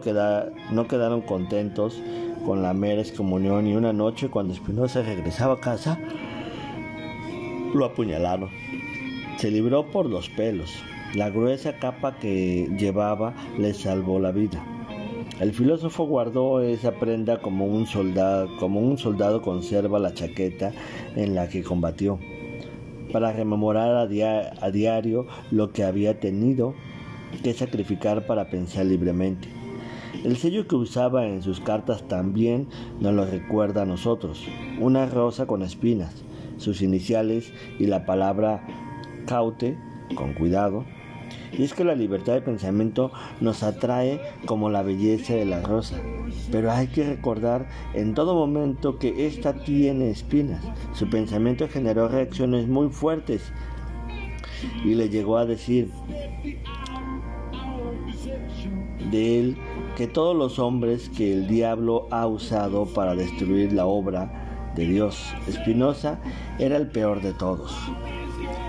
no 0.72 0.88
quedaron 0.88 1.22
contentos 1.22 2.02
con 2.46 2.62
la 2.62 2.74
mera 2.74 3.02
excomunión 3.02 3.68
y 3.68 3.76
una 3.76 3.94
noche 3.94 4.30
cuando 4.30 4.54
Espinosa 4.54 5.02
regresaba 5.02 5.56
a 5.56 5.60
casa, 5.60 6.00
lo 7.74 7.86
apuñalaron. 7.86 8.50
Se 9.38 9.50
libró 9.50 9.86
por 9.88 10.06
los 10.06 10.30
pelos. 10.30 10.72
La 11.16 11.30
gruesa 11.30 11.78
capa 11.78 12.18
que 12.18 12.70
llevaba 12.78 13.34
le 13.58 13.74
salvó 13.74 14.20
la 14.20 14.32
vida. 14.32 14.64
El 15.40 15.52
filósofo 15.52 16.06
guardó 16.06 16.62
esa 16.62 16.92
prenda 17.00 17.42
como 17.42 17.66
un 17.66 17.88
soldado, 17.88 18.56
como 18.58 18.80
un 18.80 18.98
soldado 18.98 19.42
conserva 19.42 19.98
la 20.00 20.14
chaqueta 20.14 20.72
en 21.16 21.34
la 21.34 21.50
que 21.50 21.64
combatió, 21.64 22.20
para 23.12 23.34
rememorar 23.34 23.96
a, 23.96 24.02
a 24.04 24.72
diario 24.72 25.26
lo 25.50 25.72
que 25.72 25.84
había 25.84 26.20
tenido 26.20 26.76
que 27.44 27.54
sacrificar 27.54 28.28
para 28.28 28.50
pensar 28.50 28.86
libremente. 28.86 29.48
El 30.24 30.38
sello 30.38 30.68
que 30.68 30.76
usaba 30.76 31.26
en 31.28 31.42
sus 31.42 31.60
cartas 31.60 32.08
también 32.08 32.68
nos 33.00 33.14
lo 33.14 33.26
recuerda 33.26 33.82
a 33.82 33.86
nosotros, 33.86 34.48
una 34.80 35.08
rosa 35.08 35.48
con 35.48 35.64
espinas, 35.64 36.24
sus 36.58 36.82
iniciales 36.84 37.52
y 37.80 37.88
la 37.88 38.06
palabra 38.06 38.66
caute, 39.26 39.78
con 40.16 40.34
cuidado, 40.34 40.86
y 41.52 41.64
es 41.64 41.74
que 41.74 41.84
la 41.84 41.96
libertad 41.96 42.34
de 42.34 42.42
pensamiento 42.42 43.12
nos 43.42 43.64
atrae 43.64 44.20
como 44.46 44.70
la 44.70 44.84
belleza 44.84 45.34
de 45.34 45.46
la 45.46 45.62
rosa. 45.62 46.02
Pero 46.52 46.72
hay 46.72 46.88
que 46.88 47.04
recordar 47.04 47.68
en 47.94 48.14
todo 48.14 48.34
momento 48.34 48.98
que 48.98 49.28
ésta 49.28 49.54
tiene 49.54 50.10
espinas. 50.10 50.64
Su 50.94 51.10
pensamiento 51.10 51.68
generó 51.68 52.08
reacciones 52.08 52.68
muy 52.68 52.90
fuertes 52.90 53.52
y 54.84 54.96
le 54.96 55.10
llegó 55.10 55.38
a 55.38 55.46
decir 55.46 55.90
de 59.12 59.40
él 59.40 59.58
que 59.96 60.08
todos 60.08 60.36
los 60.36 60.58
hombres 60.58 61.10
que 61.10 61.34
el 61.34 61.48
diablo 61.48 62.08
ha 62.10 62.26
usado 62.26 62.86
para 62.86 63.16
destruir 63.16 63.74
la 63.74 63.86
obra 63.86 64.72
de 64.76 64.88
Dios, 64.88 65.24
Espinosa 65.48 66.20
era 66.58 66.78
el 66.78 66.88
peor 66.88 67.22
de 67.22 67.34
todos. 67.34 67.76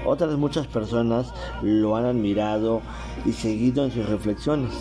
Otras 0.05 0.37
muchas 0.37 0.67
personas 0.67 1.33
lo 1.63 1.97
han 1.97 2.05
admirado 2.05 2.83
y 3.25 3.33
seguido 3.33 3.85
en 3.85 3.91
sus 3.91 4.09
reflexiones. 4.09 4.73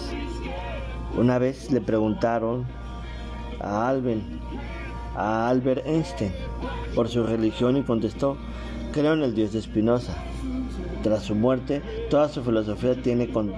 Una 1.17 1.37
vez 1.37 1.71
le 1.71 1.79
preguntaron 1.79 2.65
a 3.61 3.93
a 5.15 5.47
Albert 5.49 5.85
Einstein, 5.85 6.31
por 6.95 7.07
su 7.07 7.23
religión 7.23 7.77
y 7.77 7.83
contestó, 7.83 8.37
creo 8.91 9.13
en 9.13 9.21
el 9.21 9.35
Dios 9.35 9.53
de 9.53 9.61
Spinoza. 9.61 10.15
Tras 11.03 11.23
su 11.23 11.35
muerte, 11.35 11.81
toda 12.09 12.29
su 12.29 12.43
filosofía 12.43 12.95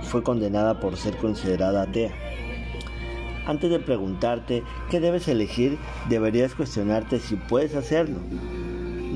fue 0.02 0.24
condenada 0.24 0.80
por 0.80 0.98
ser 0.98 1.16
considerada 1.18 1.84
atea. 1.84 2.12
Antes 3.46 3.70
de 3.70 3.80
preguntarte 3.80 4.64
qué 4.90 5.00
debes 5.00 5.28
elegir, 5.28 5.78
deberías 6.10 6.56
cuestionarte 6.56 7.20
si 7.20 7.36
puedes 7.36 7.76
hacerlo. 7.76 8.18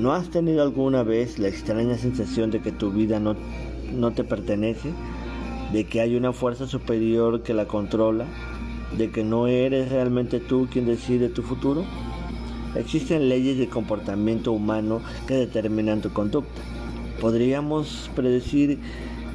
¿No 0.00 0.14
has 0.14 0.30
tenido 0.30 0.62
alguna 0.62 1.02
vez 1.02 1.38
la 1.38 1.48
extraña 1.48 1.98
sensación 1.98 2.50
de 2.50 2.62
que 2.62 2.72
tu 2.72 2.90
vida 2.90 3.20
no, 3.20 3.36
no 3.92 4.12
te 4.12 4.24
pertenece? 4.24 4.92
¿De 5.74 5.84
que 5.84 6.00
hay 6.00 6.16
una 6.16 6.32
fuerza 6.32 6.66
superior 6.66 7.42
que 7.42 7.52
la 7.52 7.66
controla? 7.66 8.24
¿De 8.96 9.10
que 9.10 9.24
no 9.24 9.46
eres 9.46 9.90
realmente 9.90 10.40
tú 10.40 10.68
quien 10.72 10.86
decide 10.86 11.28
tu 11.28 11.42
futuro? 11.42 11.84
Existen 12.76 13.28
leyes 13.28 13.58
de 13.58 13.68
comportamiento 13.68 14.52
humano 14.52 15.02
que 15.28 15.34
determinan 15.34 16.00
tu 16.00 16.10
conducta. 16.14 16.62
¿Podríamos 17.20 18.10
predecir 18.16 18.78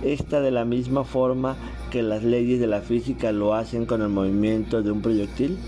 esta 0.03 0.41
de 0.41 0.49
la 0.49 0.65
misma 0.65 1.03
forma 1.03 1.57
que 1.91 2.01
las 2.01 2.23
leyes 2.23 2.59
de 2.59 2.65
la 2.65 2.81
física 2.81 3.31
lo 3.31 3.53
hacen 3.53 3.85
con 3.85 4.01
el 4.01 4.09
movimiento 4.09 4.81
de 4.81 4.89
un 4.89 5.03
proyectil? 5.03 5.59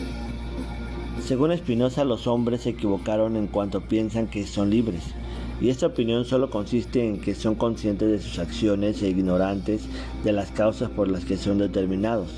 Según 1.28 1.52
Spinoza, 1.58 2.06
los 2.06 2.26
hombres 2.26 2.62
se 2.62 2.70
equivocaron 2.70 3.36
en 3.36 3.48
cuanto 3.48 3.82
piensan 3.82 4.28
que 4.28 4.48
son 4.48 4.70
libres, 4.70 5.04
y 5.60 5.68
esta 5.68 5.88
opinión 5.88 6.24
solo 6.24 6.50
consiste 6.50 7.06
en 7.06 7.20
que 7.20 7.36
son 7.36 7.56
conscientes 7.56 8.10
de 8.10 8.20
sus 8.20 8.40
acciones 8.40 9.04
e 9.04 9.10
ignorantes 9.10 9.90
de 10.24 10.32
las 10.32 10.52
causas 10.52 10.90
por 10.90 11.10
las 11.10 11.26
que 11.26 11.36
son 11.36 11.58
determinados. 11.58 12.30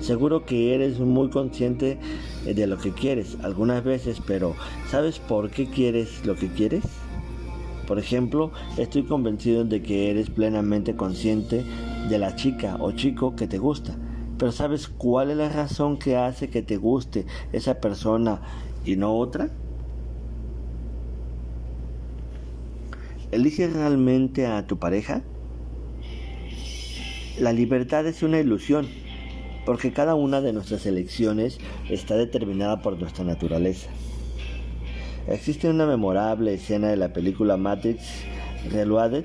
Seguro 0.00 0.44
que 0.44 0.74
eres 0.74 1.00
muy 1.00 1.30
consciente 1.30 1.98
de 2.44 2.66
lo 2.66 2.76
que 2.76 2.92
quieres 2.92 3.38
algunas 3.42 3.82
veces, 3.82 4.20
pero 4.26 4.54
¿sabes 4.90 5.20
por 5.20 5.48
qué 5.48 5.70
quieres 5.70 6.26
lo 6.26 6.34
que 6.34 6.48
quieres? 6.48 6.84
Por 7.86 7.98
ejemplo, 7.98 8.52
estoy 8.76 9.04
convencido 9.04 9.64
de 9.64 9.80
que 9.80 10.10
eres 10.10 10.28
plenamente 10.28 10.94
consciente 10.94 11.64
de 12.10 12.18
la 12.18 12.36
chica 12.36 12.76
o 12.78 12.92
chico 12.92 13.34
que 13.36 13.46
te 13.46 13.56
gusta, 13.56 13.96
pero 14.38 14.52
¿sabes 14.52 14.88
cuál 14.88 15.30
es 15.30 15.36
la 15.36 15.48
razón 15.48 15.98
que 15.98 16.16
hace 16.16 16.48
que 16.48 16.62
te 16.62 16.76
guste 16.76 17.26
esa 17.52 17.80
persona 17.80 18.40
y 18.84 18.96
no 18.96 19.16
otra? 19.16 19.50
¿Eliges 23.30 23.72
realmente 23.72 24.46
a 24.46 24.66
tu 24.66 24.78
pareja? 24.78 25.22
La 27.38 27.52
libertad 27.52 28.06
es 28.06 28.22
una 28.22 28.40
ilusión, 28.40 28.88
porque 29.66 29.92
cada 29.92 30.14
una 30.14 30.40
de 30.40 30.52
nuestras 30.52 30.86
elecciones 30.86 31.58
está 31.90 32.16
determinada 32.16 32.80
por 32.80 32.98
nuestra 32.98 33.24
naturaleza. 33.24 33.90
Existe 35.28 35.68
una 35.68 35.84
memorable 35.84 36.54
escena 36.54 36.88
de 36.88 36.96
la 36.96 37.12
película 37.12 37.56
Matrix 37.58 38.24
Reloaded, 38.70 39.24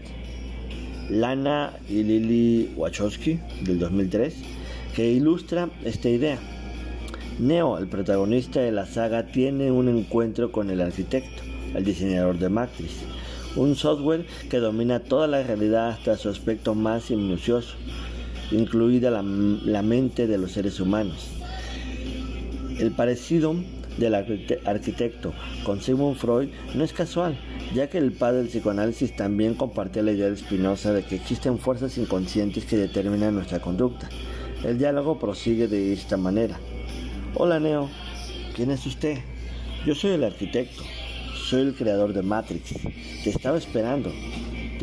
Lana 1.10 1.74
y 1.88 2.04
Lily 2.04 2.74
Wachowski 2.76 3.40
del 3.62 3.80
2003, 3.80 4.36
que 4.94 5.12
ilustra 5.12 5.70
esta 5.84 6.10
idea. 6.10 6.38
Neo, 7.40 7.80
el 7.80 7.88
protagonista 7.88 8.62
de 8.62 8.72
la 8.72 8.86
saga, 8.86 9.26
tiene 9.28 9.72
un 9.72 9.90
encuentro 9.90 10.52
con 10.52 10.70
el 10.70 10.82
arquitecto, 10.82 11.42
el 11.74 11.84
diseñador 11.84 12.38
de 12.38 12.50
Matrix, 12.50 12.92
un 13.56 13.76
software 13.76 14.26
que 14.50 14.60
domina 14.60 15.00
toda 15.00 15.28
la 15.28 15.42
realidad 15.42 15.90
hasta 15.90 16.18
su 16.18 16.30
aspecto 16.30 16.76
más 16.76 17.10
minucioso, 17.10 17.76
incluida 18.52 19.10
la, 19.10 19.24
mente 19.82 20.28
de 20.28 20.38
los 20.38 20.52
seres 20.52 20.80
humanos. 20.80 21.30
El 22.78 22.92
parecido 22.92 23.56
del 23.98 24.16
arquitecto 24.66 25.34
con 25.64 25.82
Sigmund 25.82 26.18
Freud 26.18 26.50
no 26.76 26.84
es 26.84 26.94
casual, 26.94 27.38
ya 27.74 27.90
que 27.90 27.98
el 27.98 28.12
padre 28.12 28.40
del 28.40 28.48
psicoanálisis 28.48 29.16
también 29.16 29.56
compartía 29.56 30.04
la 30.04 30.12
idea 30.12 30.30
de 30.30 30.38
Spinoza 30.38 30.94
de 30.94 31.04
que 31.04 31.16
existen 31.16 31.58
fuerzas 31.58 31.98
inconscientes 31.98 32.66
que 32.66 32.78
determinan 32.78 33.36
nuestra 33.36 33.60
conducta. 33.60 34.10
El 34.64 34.78
diálogo 34.78 35.20
prosigue 35.20 35.68
de 35.68 35.92
esta 35.92 36.16
manera. 36.16 36.58
Hola 37.36 37.60
Neo, 37.60 37.90
¿quién 38.56 38.72
es 38.72 38.86
usted? 38.86 39.18
Yo 39.86 39.94
soy 39.94 40.12
el 40.12 40.24
arquitecto, 40.24 40.84
soy 41.50 41.64
el 41.64 41.76
creador 41.76 42.14
de 42.14 42.22
Matrix, 42.22 42.72
te 43.24 43.30
estaba 43.30 43.58
esperando. 43.58 44.10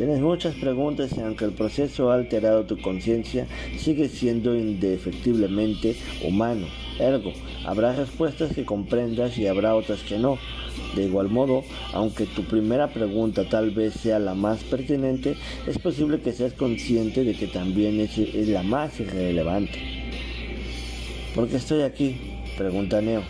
Tienes 0.01 0.23
muchas 0.23 0.55
preguntas 0.55 1.11
y 1.15 1.21
aunque 1.21 1.45
el 1.45 1.53
proceso 1.53 2.11
ha 2.11 2.15
alterado 2.15 2.65
tu 2.65 2.81
conciencia, 2.81 3.47
sigue 3.77 4.09
siendo 4.09 4.57
indefectiblemente 4.57 5.95
humano. 6.27 6.69
Ergo, 6.99 7.35
habrá 7.67 7.93
respuestas 7.93 8.55
que 8.55 8.65
comprendas 8.65 9.37
y 9.37 9.47
habrá 9.47 9.75
otras 9.75 10.01
que 10.01 10.17
no. 10.17 10.39
De 10.97 11.05
igual 11.05 11.29
modo, 11.29 11.65
aunque 11.93 12.25
tu 12.25 12.45
primera 12.45 12.89
pregunta 12.95 13.47
tal 13.47 13.73
vez 13.73 13.93
sea 13.93 14.19
la 14.19 14.33
más 14.33 14.65
pertinente, 14.65 15.37
es 15.67 15.77
posible 15.77 16.23
que 16.23 16.33
seas 16.33 16.55
consciente 16.55 17.23
de 17.23 17.35
que 17.35 17.49
también 17.49 18.01
es, 18.01 18.17
es 18.17 18.49
la 18.49 18.63
más 18.63 18.99
irrelevante. 19.01 19.79
¿Por 21.35 21.47
qué 21.47 21.57
estoy 21.57 21.83
aquí? 21.83 22.17
Pregunta 22.57 23.03
Neo. 23.03 23.23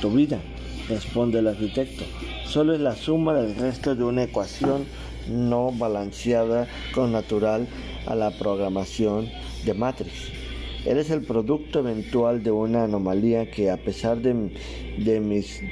Tu 0.00 0.10
vida, 0.10 0.40
responde 0.88 1.40
el 1.40 1.48
arquitecto, 1.48 2.04
solo 2.46 2.72
es 2.72 2.80
la 2.80 2.96
suma 2.96 3.34
del 3.34 3.54
resto 3.56 3.94
de 3.94 4.04
una 4.04 4.22
ecuación 4.22 4.86
no 5.28 5.72
balanceada 5.72 6.68
con 6.94 7.12
natural 7.12 7.66
a 8.06 8.14
la 8.14 8.30
programación 8.30 9.28
de 9.64 9.74
Matrix. 9.74 10.30
Eres 10.86 11.10
el 11.10 11.22
producto 11.22 11.78
eventual 11.78 12.42
de 12.42 12.50
una 12.50 12.84
anomalía 12.84 13.50
que 13.50 13.70
a 13.70 13.78
pesar 13.78 14.18
de, 14.20 14.34
mis 15.20 15.62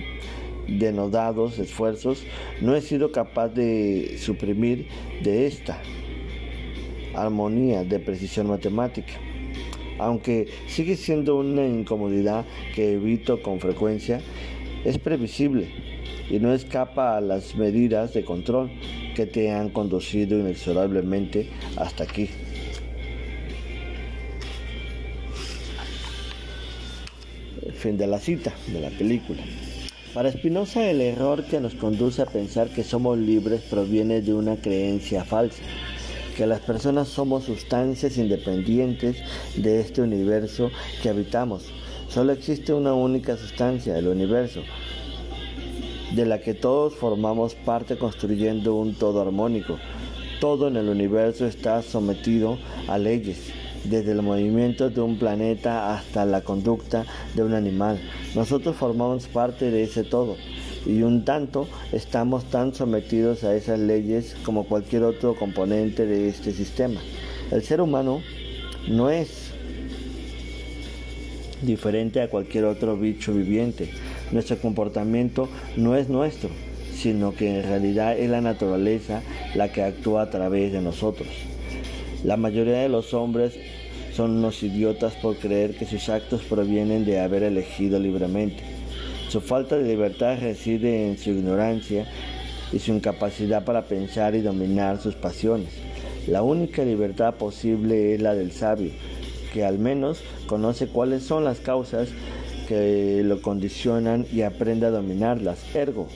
denodados 0.67 1.59
esfuerzos, 1.59 2.25
no 2.63 2.75
he 2.75 2.81
sido 2.81 3.13
capaz 3.13 3.49
de 3.49 4.17
suprimir 4.19 4.89
de 5.23 5.47
esta 5.47 5.83
armonía 7.15 7.85
de 7.85 7.99
precisión 7.99 8.47
matemática. 8.47 9.13
Aunque 9.99 10.49
sigue 10.67 10.97
siendo 10.97 11.37
una 11.37 11.67
incomodidad 11.67 12.47
que 12.75 12.95
evito 12.95 13.43
con 13.43 13.61
frecuencia, 13.61 14.23
es 14.85 14.99
previsible 14.99 15.69
y 16.31 16.39
no 16.39 16.55
escapa 16.55 17.19
a 17.19 17.21
las 17.21 17.55
medidas 17.55 18.15
de 18.15 18.25
control 18.25 18.71
que 19.15 19.27
te 19.27 19.51
han 19.51 19.71
conducido 19.71 20.39
inexorablemente 20.39 21.49
hasta 21.77 22.05
aquí. 22.05 22.29
Fin 27.75 27.99
de 27.99 28.07
la 28.07 28.19
cita 28.19 28.53
de 28.69 28.81
la 28.81 28.91
película. 28.91 29.43
Para 30.15 30.31
Spinoza 30.31 30.91
el 30.91 31.01
error 31.01 31.45
que 31.45 31.59
nos 31.59 31.75
conduce 31.75 32.21
a 32.21 32.27
pensar 32.27 32.69
que 32.69 32.85
somos 32.85 33.17
libres 33.19 33.63
proviene 33.63 34.21
de 34.21 34.35
una 34.35 34.57
creencia 34.57 35.25
falsa, 35.25 35.63
que 36.37 36.47
las 36.47 36.61
personas 36.61 37.09
somos 37.09 37.45
sustancias 37.45 38.19
independientes 38.19 39.17
de 39.57 39.81
este 39.81 40.03
universo 40.03 40.71
que 41.03 41.09
habitamos. 41.09 41.65
Solo 42.09 42.33
existe 42.33 42.75
una 42.75 42.93
única 42.93 43.39
sustancia, 43.39 43.97
el 43.97 44.07
universo, 44.07 44.61
de 46.15 46.27
la 46.27 46.41
que 46.41 46.55
todos 46.55 46.95
formamos 46.95 47.55
parte 47.55 47.97
construyendo 47.97 48.75
un 48.75 48.95
todo 48.95 49.23
armónico. 49.23 49.79
Todo 50.41 50.69
en 50.69 50.77
el 50.77 50.89
universo 50.89 51.47
está 51.47 51.83
sometido 51.83 52.59
a 52.89 52.99
leyes, 52.99 53.51
desde 53.85 54.13
el 54.13 54.23
movimiento 54.23 54.91
de 54.91 55.01
un 55.01 55.19
planeta 55.19 55.95
hasta 55.95 56.25
la 56.25 56.43
conducta 56.43 57.07
de 57.35 57.43
un 57.43 57.55
animal. 57.55 58.01
Nosotros 58.35 58.77
formamos 58.77 59.27
parte 59.27 59.71
de 59.71 59.85
ese 59.85 60.05
todo 60.05 60.37
y 60.85 61.03
un 61.03 61.25
tanto 61.25 61.69
estamos 61.93 62.45
tan 62.45 62.75
sometidos 62.75 63.45
a 63.45 63.55
esas 63.55 63.79
leyes 63.79 64.37
como 64.45 64.65
cualquier 64.65 65.05
otro 65.05 65.35
componente 65.35 66.07
de 66.07 66.29
este 66.29 66.53
sistema. 66.53 67.01
El 67.51 67.63
ser 67.63 67.81
humano 67.81 68.21
no 68.89 69.11
es 69.11 69.53
diferente 71.63 72.21
a 72.21 72.29
cualquier 72.29 72.65
otro 72.65 72.97
bicho 72.97 73.33
viviente. 73.33 73.91
Nuestro 74.33 74.57
comportamiento 74.59 75.49
no 75.77 75.95
es 75.95 76.09
nuestro, 76.09 76.49
sino 76.95 77.35
que 77.35 77.61
en 77.61 77.63
realidad 77.65 78.19
es 78.19 78.31
la 78.31 78.41
naturaleza 78.41 79.23
la 79.55 79.71
que 79.71 79.83
actúa 79.83 80.23
a 80.23 80.31
través 80.31 80.73
de 80.73 80.81
nosotros. 80.81 81.29
La 82.25 82.39
mayoría 82.39 82.79
de 82.79 82.89
los 82.89 83.13
hombres 83.13 83.55
son 84.15 84.39
unos 84.39 84.63
idiotas 84.63 85.15
por 85.15 85.37
creer 85.37 85.75
que 85.75 85.85
sus 85.85 86.09
actos 86.09 86.43
provienen 86.43 87.05
de 87.05 87.21
haber 87.21 87.43
elegido 87.43 87.99
libremente. 87.99 88.63
Su 89.29 89.41
falta 89.41 89.77
de 89.77 89.89
libertad 89.89 90.39
reside 90.41 91.09
en 91.09 91.19
su 91.19 91.31
ignorancia 91.31 92.07
y 92.73 92.79
su 92.79 92.93
incapacidad 92.93 93.65
para 93.65 93.83
pensar 93.83 94.35
y 94.35 94.41
dominar 94.41 95.01
sus 95.01 95.15
pasiones. 95.15 95.69
La 96.27 96.43
única 96.43 96.85
libertad 96.85 97.35
posible 97.35 98.15
es 98.15 98.23
la 98.23 98.35
del 98.35 98.53
sabio, 98.53 98.93
que 99.53 99.65
al 99.65 99.79
menos 99.79 100.21
conoce 100.47 100.87
cuáles 100.87 101.23
son 101.23 101.45
las 101.45 101.59
causas 101.59 102.09
que 102.67 103.23
lo 103.25 103.43
condicionan 103.43 104.27
y 104.33 104.43
aprende 104.43 104.87
a 104.87 104.91
dominarlas. 104.91 105.59
Ergo, 105.75 106.09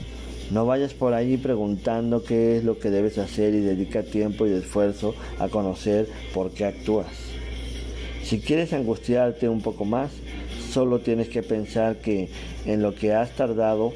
no 0.51 0.65
vayas 0.65 0.93
por 0.93 1.13
ahí 1.13 1.35
preguntando 1.37 2.23
qué 2.23 2.57
es 2.57 2.63
lo 2.63 2.79
que 2.79 2.89
debes 2.89 3.17
hacer 3.17 3.53
y 3.53 3.59
dedica 3.59 4.03
tiempo 4.03 4.47
y 4.47 4.53
esfuerzo 4.53 5.13
a 5.39 5.49
conocer 5.49 6.07
por 6.33 6.51
qué 6.51 6.65
actúas. 6.65 7.07
Si 8.23 8.39
quieres 8.39 8.73
angustiarte 8.73 9.49
un 9.49 9.61
poco 9.61 9.83
más, 9.83 10.11
solo 10.69 10.99
tienes 10.99 11.29
que 11.29 11.43
pensar 11.43 11.97
que 11.97 12.29
en 12.65 12.81
lo 12.81 12.95
que 12.95 13.13
has 13.13 13.31
tardado 13.35 13.93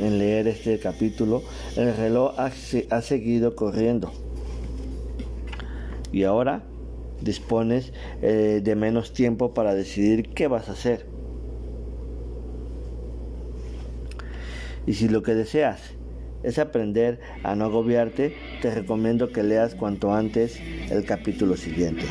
en 0.00 0.18
leer 0.18 0.46
este 0.46 0.78
capítulo, 0.78 1.42
el 1.76 1.96
reloj 1.96 2.34
ha, 2.38 3.02
seguido 3.02 3.56
corriendo. 3.56 4.12
Y 6.12 6.24
ahora 6.24 6.62
dispones 7.20 7.92
eh, 8.22 8.60
de 8.62 8.76
menos 8.76 9.12
tiempo 9.12 9.52
para 9.52 9.74
decidir 9.74 10.30
qué 10.30 10.46
vas 10.46 10.68
a 10.68 10.72
hacer. 10.72 11.17
Y 14.88 14.94
si 14.94 15.06
lo 15.06 15.22
que 15.22 15.34
deseas 15.34 15.82
es 16.42 16.58
aprender 16.58 17.20
a 17.44 17.54
no 17.54 17.66
agobiarte, 17.66 18.34
te 18.62 18.74
recomiendo 18.74 19.28
que 19.28 19.42
leas 19.42 19.74
cuanto 19.74 20.14
antes 20.14 20.58
el 20.90 21.04
capítulo 21.04 21.58
siguiente. 21.58 22.06